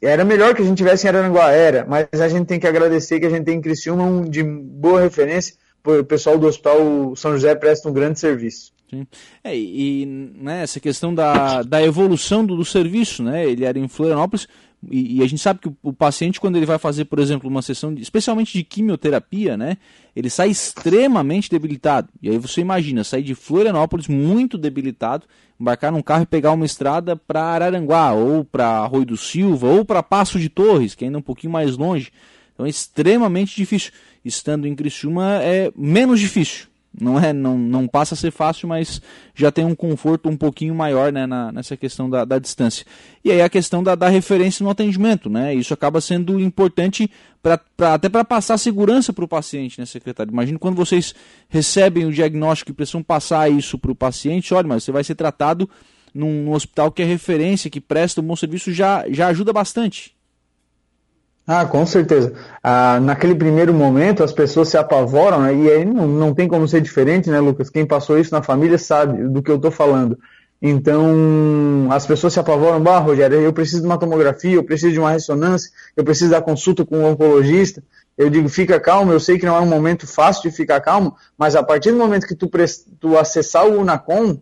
Era 0.01 0.25
melhor 0.25 0.55
que 0.55 0.61
a 0.61 0.65
gente 0.65 0.77
tivesse 0.77 1.05
em 1.05 1.09
Araranguá, 1.09 1.51
era, 1.51 1.85
mas 1.85 2.07
a 2.19 2.27
gente 2.27 2.47
tem 2.47 2.59
que 2.59 2.65
agradecer 2.65 3.19
que 3.19 3.25
a 3.25 3.29
gente 3.29 3.43
tem 3.43 3.57
em 3.57 3.61
Criciúma 3.61 4.03
um 4.03 4.23
de 4.23 4.41
boa 4.43 4.99
referência, 4.99 5.55
o 5.85 6.03
pessoal 6.03 6.37
do 6.37 6.47
Hospital 6.47 7.15
São 7.15 7.33
José 7.33 7.53
presta 7.53 7.87
um 7.87 7.93
grande 7.93 8.19
serviço. 8.19 8.73
Sim. 8.89 9.05
É, 9.43 9.55
e 9.55 10.05
né, 10.05 10.63
essa 10.63 10.79
questão 10.79 11.13
da, 11.13 11.61
da 11.63 11.83
evolução 11.83 12.45
do, 12.45 12.55
do, 12.55 12.65
serviço, 12.65 13.23
né? 13.23 13.47
Ele 13.47 13.65
era 13.65 13.77
em 13.77 13.87
Florianópolis 13.87 14.47
e, 14.89 15.17
e, 15.17 15.23
a 15.23 15.27
gente 15.27 15.41
sabe 15.41 15.59
que 15.59 15.67
o, 15.67 15.77
o, 15.83 15.93
paciente, 15.93 16.39
quando 16.39 16.55
ele 16.55 16.65
vai 16.65 16.77
fazer, 16.77 17.05
por 17.05 17.19
exemplo, 17.19 17.49
uma 17.49 17.61
sessão, 17.61 17.93
de, 17.93 18.01
especialmente 18.01 18.53
de 18.53 18.63
quimioterapia, 18.63 19.57
né? 19.57 19.77
Ele 20.15 20.29
sai 20.29 20.49
extremamente 20.49 21.49
debilitado. 21.49 22.09
E 22.21 22.29
aí 22.29 22.37
você 22.37 22.61
imagina, 22.61 23.03
sair 23.03 23.23
de 23.23 23.35
Florianópolis 23.35 24.07
muito 24.07 24.57
debilitado, 24.57 25.25
embarcar 25.59 25.91
num 25.91 26.01
carro 26.01 26.23
e 26.23 26.27
pegar 26.27 26.51
uma 26.51 26.65
estrada 26.65 27.15
para 27.15 27.43
Araranguá, 27.43 28.13
ou 28.13 28.43
para 28.43 28.67
Arroio 28.67 29.05
do 29.05 29.17
Silva, 29.17 29.67
ou 29.67 29.83
para 29.83 30.03
Passo 30.03 30.39
de 30.39 30.49
Torres, 30.49 30.95
que 30.95 31.03
é 31.03 31.07
ainda 31.07 31.17
um 31.17 31.23
pouquinho 31.23 31.53
mais 31.53 31.77
longe. 31.77 32.11
Então 32.53 32.65
é 32.65 32.69
extremamente 32.69 33.55
difícil. 33.55 33.91
Estando 34.23 34.67
em 34.67 34.75
Criciúma 34.75 35.39
é 35.41 35.71
menos 35.75 36.19
difícil. 36.19 36.67
Não, 36.99 37.19
é, 37.19 37.33
não, 37.33 37.57
não 37.57 37.87
passa 37.87 38.13
a 38.13 38.17
ser 38.17 38.31
fácil, 38.31 38.67
mas 38.67 39.01
já 39.33 39.51
tem 39.51 39.65
um 39.65 39.75
conforto 39.75 40.29
um 40.29 40.37
pouquinho 40.37 40.73
maior 40.73 41.11
né, 41.11 41.25
na, 41.25 41.51
nessa 41.51 41.75
questão 41.75 42.09
da, 42.09 42.23
da 42.23 42.39
distância. 42.39 42.85
E 43.23 43.31
aí 43.31 43.41
a 43.41 43.49
questão 43.49 43.83
da, 43.83 43.95
da 43.95 44.07
referência 44.07 44.63
no 44.63 44.69
atendimento. 44.69 45.29
Né? 45.29 45.53
Isso 45.53 45.73
acaba 45.73 45.99
sendo 45.99 46.39
importante 46.39 47.09
pra 47.41 47.59
até 47.93 48.09
para 48.09 48.25
passar 48.25 48.57
segurança 48.57 49.13
para 49.13 49.23
o 49.23 49.27
paciente, 49.27 49.79
né, 49.79 49.85
secretário? 49.85 50.31
Imagina 50.31 50.57
quando 50.57 50.75
vocês 50.75 51.13
recebem 51.47 52.05
o 52.05 52.11
diagnóstico 52.11 52.71
e 52.71 52.73
precisam 52.73 53.03
passar 53.03 53.51
isso 53.51 53.77
para 53.77 53.91
o 53.91 53.95
paciente, 53.95 54.51
olha, 54.53 54.67
mas 54.67 54.83
você 54.83 54.91
vai 54.91 55.03
ser 55.03 55.13
tratado 55.13 55.69
num, 56.11 56.45
num 56.45 56.53
hospital 56.53 56.91
que 56.91 57.03
é 57.03 57.05
referência, 57.05 57.69
que 57.69 57.79
presta 57.79 58.21
um 58.21 58.23
bom 58.23 58.35
serviço, 58.35 58.71
já, 58.71 59.05
já 59.09 59.27
ajuda 59.27 59.53
bastante. 59.53 60.14
Ah, 61.47 61.65
com 61.65 61.85
certeza. 61.85 62.33
Ah, 62.63 62.99
naquele 62.99 63.35
primeiro 63.35 63.73
momento 63.73 64.23
as 64.23 64.33
pessoas 64.33 64.69
se 64.69 64.77
apavoram, 64.77 65.43
né? 65.43 65.53
e 65.53 65.69
aí 65.69 65.85
não, 65.85 66.07
não 66.07 66.33
tem 66.33 66.47
como 66.47 66.67
ser 66.67 66.81
diferente, 66.81 67.29
né, 67.29 67.39
Lucas? 67.39 67.69
Quem 67.69 67.85
passou 67.85 68.17
isso 68.17 68.33
na 68.33 68.41
família 68.41 68.77
sabe 68.77 69.27
do 69.27 69.43
que 69.43 69.51
eu 69.51 69.57
estou 69.57 69.69
falando. 69.69 70.17
Então, 70.59 71.87
as 71.91 72.07
pessoas 72.07 72.33
se 72.33 72.39
apavoram, 72.39 72.81
bah, 72.81 72.97
Rogério, 72.97 73.39
eu 73.39 73.53
preciso 73.53 73.81
de 73.81 73.87
uma 73.87 73.99
tomografia, 73.99 74.55
eu 74.55 74.63
preciso 74.63 74.93
de 74.93 74.99
uma 74.99 75.11
ressonância, 75.11 75.69
eu 75.95 76.03
preciso 76.03 76.31
da 76.31 76.41
consulta 76.41 76.83
com 76.83 76.97
um 76.97 77.05
oncologista. 77.05 77.83
Eu 78.17 78.29
digo, 78.29 78.49
fica 78.49 78.79
calmo, 78.79 79.11
eu 79.11 79.19
sei 79.19 79.37
que 79.37 79.45
não 79.45 79.55
é 79.55 79.59
um 79.59 79.67
momento 79.67 80.07
fácil 80.07 80.49
de 80.49 80.55
ficar 80.55 80.79
calmo, 80.79 81.15
mas 81.37 81.55
a 81.55 81.61
partir 81.61 81.91
do 81.91 81.97
momento 81.97 82.25
que 82.25 82.33
tu, 82.33 82.49
tu 82.99 83.17
acessar 83.17 83.67
o 83.67 83.79
Unacom, 83.79 84.39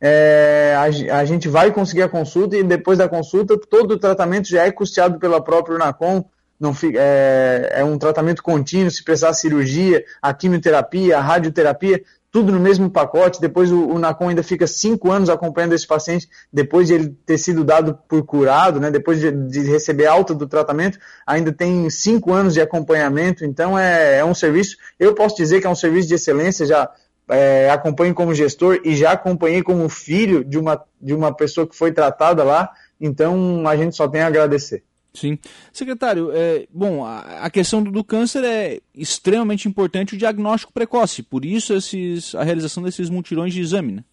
é, 0.00 0.74
a, 0.76 1.18
a, 1.18 1.24
gente 1.24 1.48
vai 1.48 1.72
conseguir 1.72 2.02
a 2.02 2.08
consulta 2.08 2.56
e 2.56 2.62
depois 2.62 2.98
da 2.98 3.08
consulta 3.08 3.58
todo 3.58 3.92
o 3.92 3.98
tratamento 3.98 4.48
já 4.48 4.64
é 4.66 4.70
custeado 4.70 5.18
pela 5.18 5.42
própria 5.42 5.76
Unacom, 5.76 6.24
não 6.58 6.72
fica, 6.72 6.98
é, 7.00 7.72
é 7.76 7.84
um 7.84 7.98
tratamento 7.98 8.42
contínuo, 8.42 8.90
se 8.90 9.02
precisar 9.02 9.32
cirurgia, 9.32 10.04
a 10.22 10.32
quimioterapia, 10.32 11.18
a 11.18 11.20
radioterapia, 11.20 12.02
tudo 12.30 12.50
no 12.50 12.58
mesmo 12.58 12.90
pacote. 12.90 13.40
Depois 13.40 13.70
o, 13.70 13.88
o 13.88 13.98
NACOM 13.98 14.28
ainda 14.28 14.42
fica 14.42 14.66
cinco 14.66 15.12
anos 15.12 15.30
acompanhando 15.30 15.72
esse 15.72 15.86
paciente, 15.86 16.28
depois 16.52 16.88
de 16.88 16.94
ele 16.94 17.16
ter 17.24 17.38
sido 17.38 17.62
dado 17.62 17.98
por 18.08 18.24
curado, 18.24 18.80
né, 18.80 18.90
depois 18.90 19.20
de, 19.20 19.30
de 19.30 19.60
receber 19.62 20.06
alta 20.06 20.34
do 20.34 20.46
tratamento, 20.46 20.98
ainda 21.26 21.52
tem 21.52 21.88
cinco 21.90 22.32
anos 22.32 22.54
de 22.54 22.60
acompanhamento. 22.60 23.44
Então 23.44 23.78
é, 23.78 24.18
é 24.18 24.24
um 24.24 24.34
serviço, 24.34 24.76
eu 24.98 25.14
posso 25.14 25.36
dizer 25.36 25.60
que 25.60 25.66
é 25.66 25.70
um 25.70 25.76
serviço 25.76 26.08
de 26.08 26.14
excelência, 26.14 26.66
já 26.66 26.90
é, 27.28 27.70
acompanho 27.70 28.14
como 28.14 28.34
gestor 28.34 28.80
e 28.84 28.96
já 28.96 29.12
acompanhei 29.12 29.62
como 29.62 29.88
filho 29.88 30.44
de 30.44 30.58
uma, 30.58 30.82
de 31.00 31.14
uma 31.14 31.32
pessoa 31.32 31.66
que 31.66 31.76
foi 31.76 31.92
tratada 31.92 32.42
lá. 32.42 32.70
Então 33.00 33.66
a 33.66 33.76
gente 33.76 33.94
só 33.94 34.08
tem 34.08 34.22
a 34.22 34.26
agradecer. 34.26 34.82
Sim. 35.14 35.38
Secretário, 35.72 36.30
é, 36.32 36.66
bom, 36.72 37.04
a, 37.04 37.20
a 37.44 37.50
questão 37.50 37.80
do, 37.80 37.90
do, 37.92 38.02
câncer 38.02 38.42
é 38.42 38.80
extremamente 38.92 39.68
importante 39.68 40.14
o 40.14 40.18
diagnóstico 40.18 40.72
precoce, 40.72 41.22
por 41.22 41.44
isso 41.44 41.72
esses, 41.72 42.34
a 42.34 42.42
realização 42.42 42.82
desses 42.82 43.08
mutirões 43.08 43.54
de 43.54 43.60
exame, 43.60 43.92
né? 43.92 44.04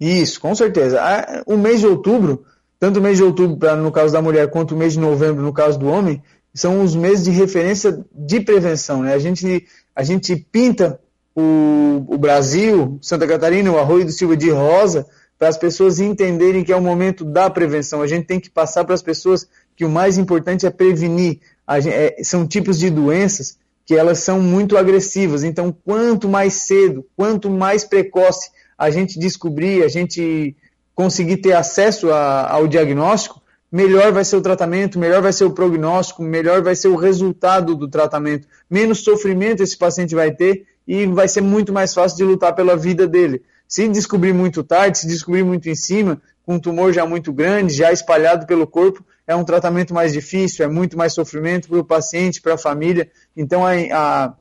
Isso, 0.00 0.40
com 0.40 0.54
certeza. 0.54 1.00
O 1.46 1.56
mês 1.56 1.80
de 1.80 1.86
outubro, 1.86 2.44
tanto 2.80 2.98
o 2.98 3.02
mês 3.02 3.18
de 3.18 3.22
outubro 3.22 3.56
pra, 3.56 3.76
no 3.76 3.92
caso 3.92 4.12
da 4.12 4.22
mulher 4.22 4.50
quanto 4.50 4.74
o 4.74 4.78
mês 4.78 4.94
de 4.94 4.98
novembro 4.98 5.42
no 5.42 5.52
caso 5.52 5.78
do 5.78 5.86
homem, 5.86 6.22
são 6.54 6.82
os 6.82 6.94
meses 6.94 7.24
de 7.24 7.30
referência 7.30 8.04
de 8.12 8.40
prevenção. 8.40 9.02
Né? 9.02 9.14
A, 9.14 9.18
gente, 9.18 9.66
a 9.94 10.02
gente 10.02 10.34
pinta 10.36 10.98
o, 11.34 12.04
o 12.08 12.18
Brasil, 12.18 12.98
Santa 13.02 13.26
Catarina, 13.26 13.70
o 13.70 13.78
Arroio 13.78 14.04
do 14.04 14.12
Silva 14.12 14.36
de 14.36 14.50
rosa, 14.50 15.06
para 15.44 15.50
as 15.50 15.58
pessoas 15.58 16.00
entenderem 16.00 16.64
que 16.64 16.72
é 16.72 16.76
o 16.76 16.80
momento 16.80 17.22
da 17.22 17.50
prevenção. 17.50 18.00
A 18.00 18.06
gente 18.06 18.24
tem 18.24 18.40
que 18.40 18.48
passar 18.48 18.82
para 18.82 18.94
as 18.94 19.02
pessoas 19.02 19.46
que 19.76 19.84
o 19.84 19.90
mais 19.90 20.16
importante 20.16 20.64
é 20.64 20.70
prevenir. 20.70 21.38
Gente, 21.80 21.94
é, 21.94 22.16
são 22.24 22.46
tipos 22.46 22.78
de 22.78 22.88
doenças 22.88 23.58
que 23.84 23.94
elas 23.94 24.20
são 24.20 24.40
muito 24.40 24.74
agressivas. 24.74 25.44
Então, 25.44 25.70
quanto 25.84 26.30
mais 26.30 26.54
cedo, 26.54 27.04
quanto 27.14 27.50
mais 27.50 27.84
precoce 27.84 28.50
a 28.78 28.88
gente 28.88 29.18
descobrir, 29.18 29.84
a 29.84 29.88
gente 29.88 30.56
conseguir 30.94 31.36
ter 31.36 31.52
acesso 31.52 32.10
a, 32.10 32.50
ao 32.50 32.66
diagnóstico, 32.66 33.42
melhor 33.70 34.12
vai 34.12 34.24
ser 34.24 34.36
o 34.36 34.40
tratamento, 34.40 34.98
melhor 34.98 35.20
vai 35.20 35.32
ser 35.34 35.44
o 35.44 35.50
prognóstico, 35.50 36.22
melhor 36.22 36.62
vai 36.62 36.74
ser 36.74 36.88
o 36.88 36.96
resultado 36.96 37.74
do 37.74 37.86
tratamento, 37.86 38.48
menos 38.70 39.04
sofrimento 39.04 39.62
esse 39.62 39.76
paciente 39.76 40.14
vai 40.14 40.30
ter 40.30 40.64
e 40.88 41.04
vai 41.04 41.28
ser 41.28 41.42
muito 41.42 41.70
mais 41.70 41.92
fácil 41.92 42.16
de 42.16 42.24
lutar 42.24 42.54
pela 42.54 42.74
vida 42.74 43.06
dele. 43.06 43.42
Se 43.66 43.88
descobrir 43.88 44.32
muito 44.32 44.62
tarde, 44.62 44.98
se 44.98 45.06
descobrir 45.06 45.42
muito 45.42 45.68
em 45.68 45.74
cima, 45.74 46.20
com 46.44 46.56
um 46.56 46.60
tumor 46.60 46.92
já 46.92 47.06
muito 47.06 47.32
grande, 47.32 47.74
já 47.74 47.90
espalhado 47.90 48.46
pelo 48.46 48.66
corpo, 48.66 49.04
é 49.26 49.34
um 49.34 49.44
tratamento 49.44 49.94
mais 49.94 50.12
difícil, 50.12 50.64
é 50.64 50.68
muito 50.68 50.96
mais 50.96 51.14
sofrimento 51.14 51.68
para 51.68 51.78
o 51.78 51.84
paciente, 51.84 52.40
para 52.40 52.54
a 52.54 52.58
família. 52.58 53.10
Então, 53.36 53.66
a, 53.66 53.72
a, 53.72 54.34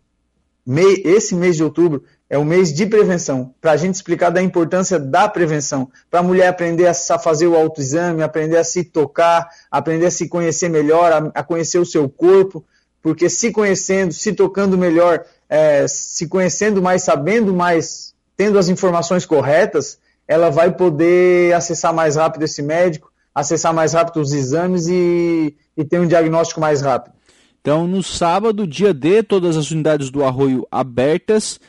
mei, 0.65 1.01
esse 1.06 1.34
mês 1.34 1.56
de 1.56 1.63
outubro 1.63 2.03
é 2.30 2.38
o 2.38 2.44
mês 2.44 2.74
de 2.74 2.86
prevenção, 2.86 3.53
para 3.62 3.72
a 3.72 3.77
gente 3.77 3.96
explicar 3.96 4.30
da 4.32 4.42
importância 4.42 5.00
da 5.00 5.30
prevenção, 5.30 5.89
para 6.10 6.20
a 6.20 6.24
mulher 6.24 6.48
aprender 6.48 6.88
a 6.88 6.94
fazer 7.20 7.48
o 7.48 7.56
autoexame, 7.56 8.24
aprender 8.24 8.58
a 8.58 8.63
se 8.63 8.84
tocar, 8.84 9.48
aprender 9.70 10.08
a 10.08 10.12
se 10.12 10.27
conhecer 10.27 10.68
melhor, 10.68 11.12
a, 11.12 11.39
a 11.39 11.44
conhecer 11.44 11.77
o 11.77 11.86
seu 11.86 12.10
corpo, 12.10 12.65
porque 13.01 13.30
se 13.30 13.51
conhecendo, 13.51 14.13
se 14.13 14.34
tocando 14.34 14.77
melhor, 14.77 15.24
é, 15.48 15.88
se 15.88 16.27
conhecendo 16.27 16.82
mais, 16.82 17.03
sabendo 17.03 17.53
mais 17.53 18.12
tendo 18.35 18.57
as 18.57 18.69
informações 18.69 19.25
corretas, 19.25 19.99
ela 20.27 20.49
vai 20.49 20.72
poder 20.72 21.53
acessar 21.53 21.93
mais 21.93 22.15
rápido 22.15 22.43
esse 22.43 22.61
médico, 22.61 23.11
acessar 23.33 23.74
mais 23.74 23.93
rápido 23.93 24.22
os 24.22 24.33
exames 24.33 24.87
e, 24.87 25.55
e 25.75 25.83
ter 25.83 26.00
um 26.00 26.07
diagnóstico 26.07 26.59
mais 26.59 26.81
rápido. 26.81 27.13
Então, 27.61 27.87
no 27.87 28.03
sábado, 28.03 28.67
dia 28.67 28.93
D, 28.93 29.24
todas 29.24 29.55
as 29.55 29.72
unidades 29.72 30.09
do 30.09 30.24
Arroio 30.24 30.67
abertas 30.69 31.59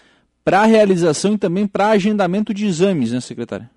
para 0.44 0.64
realização 0.64 1.34
e 1.34 1.38
também 1.38 1.66
para 1.66 1.90
agendamento 1.90 2.52
de 2.52 2.66
exames, 2.66 3.12
né, 3.12 3.20
secretária? 3.20 3.70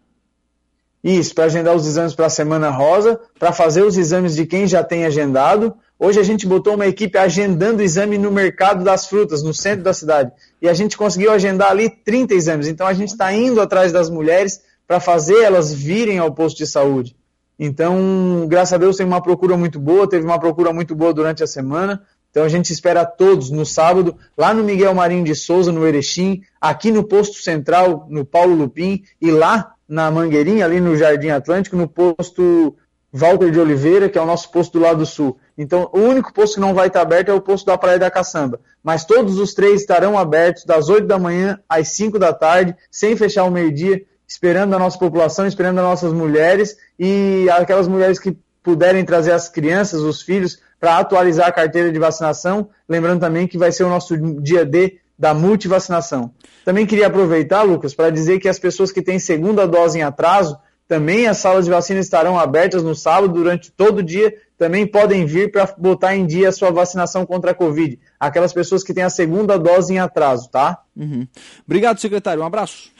Isso, 1.03 1.33
para 1.33 1.45
agendar 1.45 1.75
os 1.75 1.85
exames 1.85 2.15
para 2.15 2.25
a 2.25 2.29
Semana 2.29 2.69
Rosa, 2.69 3.19
para 3.39 3.53
fazer 3.53 3.83
os 3.83 3.97
exames 3.97 4.35
de 4.35 4.45
quem 4.45 4.67
já 4.67 4.83
tem 4.83 5.05
agendado. 5.05 5.75
Hoje 5.97 6.19
a 6.19 6.23
gente 6.23 6.45
botou 6.45 6.73
uma 6.73 6.87
equipe 6.87 7.17
agendando 7.17 7.81
exame 7.81 8.17
no 8.17 8.31
mercado 8.31 8.83
das 8.83 9.07
frutas, 9.07 9.41
no 9.43 9.53
centro 9.53 9.83
da 9.83 9.93
cidade. 9.93 10.31
E 10.61 10.67
a 10.67 10.73
gente 10.73 10.97
conseguiu 10.97 11.31
agendar 11.31 11.71
ali 11.71 11.89
30 11.89 12.33
exames. 12.33 12.67
Então 12.67 12.87
a 12.87 12.93
gente 12.93 13.09
está 13.09 13.31
indo 13.33 13.61
atrás 13.61 13.91
das 13.91 14.09
mulheres 14.09 14.61
para 14.87 14.99
fazer 14.99 15.41
elas 15.41 15.73
virem 15.73 16.17
ao 16.17 16.33
posto 16.33 16.57
de 16.57 16.67
saúde. 16.67 17.15
Então, 17.59 18.45
graças 18.47 18.73
a 18.73 18.77
Deus, 18.77 18.97
tem 18.97 19.05
uma 19.05 19.21
procura 19.21 19.57
muito 19.57 19.79
boa, 19.79 20.07
teve 20.07 20.23
uma 20.23 20.39
procura 20.39 20.71
muito 20.71 20.95
boa 20.95 21.13
durante 21.13 21.43
a 21.43 21.47
semana. 21.47 22.01
Então 22.29 22.43
a 22.43 22.49
gente 22.49 22.71
espera 22.71 23.03
todos 23.03 23.49
no 23.49 23.65
sábado, 23.65 24.15
lá 24.37 24.53
no 24.53 24.63
Miguel 24.63 24.93
Marinho 24.93 25.23
de 25.23 25.33
Souza, 25.33 25.71
no 25.71 25.87
Erechim, 25.87 26.43
aqui 26.61 26.91
no 26.91 27.03
posto 27.03 27.41
central, 27.41 28.05
no 28.09 28.23
Paulo 28.23 28.53
Lupim, 28.53 29.03
e 29.19 29.31
lá 29.31 29.73
na 29.87 30.11
Mangueirinha, 30.11 30.65
ali 30.65 30.79
no 30.79 30.95
Jardim 30.95 31.29
Atlântico, 31.29 31.75
no 31.75 31.87
posto 31.87 32.75
Walter 33.11 33.49
de 33.49 33.59
Oliveira, 33.59 34.07
que 34.07 34.19
é 34.19 34.21
o 34.21 34.25
nosso 34.25 34.51
posto 34.51 34.73
do 34.73 34.83
lado 34.83 35.05
sul. 35.05 35.37
Então, 35.57 35.89
o 35.91 35.99
único 35.99 36.31
posto 36.31 36.55
que 36.55 36.59
não 36.59 36.73
vai 36.73 36.87
estar 36.87 37.01
aberto 37.01 37.29
é 37.29 37.33
o 37.33 37.41
posto 37.41 37.65
da 37.65 37.77
Praia 37.77 37.97
da 37.97 38.11
Caçamba. 38.11 38.59
Mas 38.83 39.05
todos 39.05 39.39
os 39.39 39.53
três 39.53 39.81
estarão 39.81 40.17
abertos 40.17 40.63
das 40.63 40.87
8 40.87 41.07
da 41.07 41.17
manhã 41.17 41.59
às 41.67 41.89
5 41.89 42.19
da 42.19 42.31
tarde, 42.31 42.75
sem 42.91 43.15
fechar 43.15 43.43
o 43.43 43.51
meio-dia, 43.51 44.03
esperando 44.27 44.75
a 44.75 44.79
nossa 44.79 44.99
população, 44.99 45.47
esperando 45.47 45.79
as 45.79 45.85
nossas 45.85 46.13
mulheres 46.13 46.77
e 46.99 47.47
aquelas 47.49 47.87
mulheres 47.87 48.19
que 48.19 48.37
puderem 48.61 49.03
trazer 49.03 49.31
as 49.31 49.49
crianças, 49.49 50.01
os 50.01 50.21
filhos, 50.21 50.59
para 50.79 50.99
atualizar 50.99 51.47
a 51.47 51.51
carteira 51.51 51.91
de 51.91 51.97
vacinação. 51.97 52.69
Lembrando 52.87 53.21
também 53.21 53.47
que 53.47 53.57
vai 53.57 53.71
ser 53.71 53.83
o 53.83 53.89
nosso 53.89 54.15
dia 54.41 54.63
D 54.63 54.99
da 55.17 55.33
multivacinação. 55.33 56.31
Também 56.63 56.85
queria 56.85 57.07
aproveitar, 57.07 57.63
Lucas, 57.63 57.95
para 57.95 58.11
dizer 58.11 58.39
que 58.39 58.47
as 58.47 58.59
pessoas 58.59 58.91
que 58.91 59.01
têm 59.01 59.17
segunda 59.17 59.67
dose 59.67 59.97
em 59.97 60.03
atraso, 60.03 60.57
também 60.87 61.27
as 61.27 61.37
salas 61.37 61.65
de 61.65 61.71
vacina 61.71 61.99
estarão 61.99 62.37
abertas 62.37 62.83
no 62.83 62.93
sábado 62.93 63.33
durante 63.33 63.71
todo 63.71 63.99
o 63.99 64.03
dia. 64.03 64.33
Também 64.57 64.87
podem 64.87 65.25
vir 65.25 65.51
para 65.51 65.71
botar 65.77 66.15
em 66.15 66.25
dia 66.25 66.49
a 66.49 66.51
sua 66.51 66.71
vacinação 66.71 67.25
contra 67.25 67.51
a 67.51 67.53
Covid. 67.53 67.99
Aquelas 68.19 68.51
pessoas 68.51 68.83
que 68.83 68.93
têm 68.93 69.03
a 69.03 69.09
segunda 69.09 69.57
dose 69.57 69.93
em 69.93 69.99
atraso, 69.99 70.49
tá? 70.49 70.81
Uhum. 70.95 71.27
Obrigado, 71.65 71.99
secretário. 71.99 72.41
Um 72.41 72.45
abraço. 72.45 72.91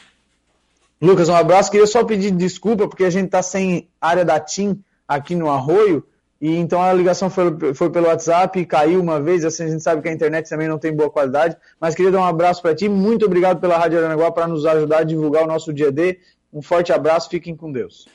Lucas, 1.02 1.30
um 1.30 1.36
abraço. 1.36 1.72
Queria 1.72 1.88
só 1.88 2.04
pedir 2.04 2.32
desculpa 2.32 2.88
porque 2.88 3.04
a 3.04 3.10
gente 3.10 3.26
está 3.26 3.42
sem 3.42 3.88
área 4.00 4.24
da 4.24 4.40
TIM 4.40 4.80
aqui 5.08 5.34
no 5.34 5.50
Arroio. 5.50 6.04
E 6.40 6.56
então 6.56 6.82
a 6.82 6.94
ligação 6.94 7.30
foi, 7.30 7.74
foi 7.74 7.90
pelo 7.90 8.08
WhatsApp, 8.08 8.64
caiu 8.66 9.02
uma 9.02 9.20
vez, 9.20 9.44
assim 9.44 9.64
a 9.64 9.70
gente 9.70 9.82
sabe 9.82 10.04
que 10.04 10.10
a 10.10 10.14
internet 10.14 10.48
também 10.48 10.68
não 10.68 10.78
tem 10.78 10.96
boa 10.96 11.10
qualidade, 11.10 11.58
mas 11.80 11.96
queria 11.96 12.12
dar 12.12 12.20
um 12.20 12.26
abraço 12.26 12.62
para 12.62 12.76
ti, 12.76 12.88
muito 12.88 13.26
obrigado 13.26 13.60
pela 13.60 13.76
Rádio 13.76 13.98
Aranaguá 13.98 14.32
para 14.32 14.48
nos 14.48 14.64
ajudar 14.64 15.00
a 15.00 15.04
divulgar 15.04 15.44
o 15.44 15.48
nosso 15.48 15.74
dia 15.74 15.92
D. 15.92 16.20
Um 16.54 16.62
forte 16.62 16.94
abraço, 16.94 17.30
fiquem 17.30 17.56
com 17.56 17.72
Deus. 17.72 18.08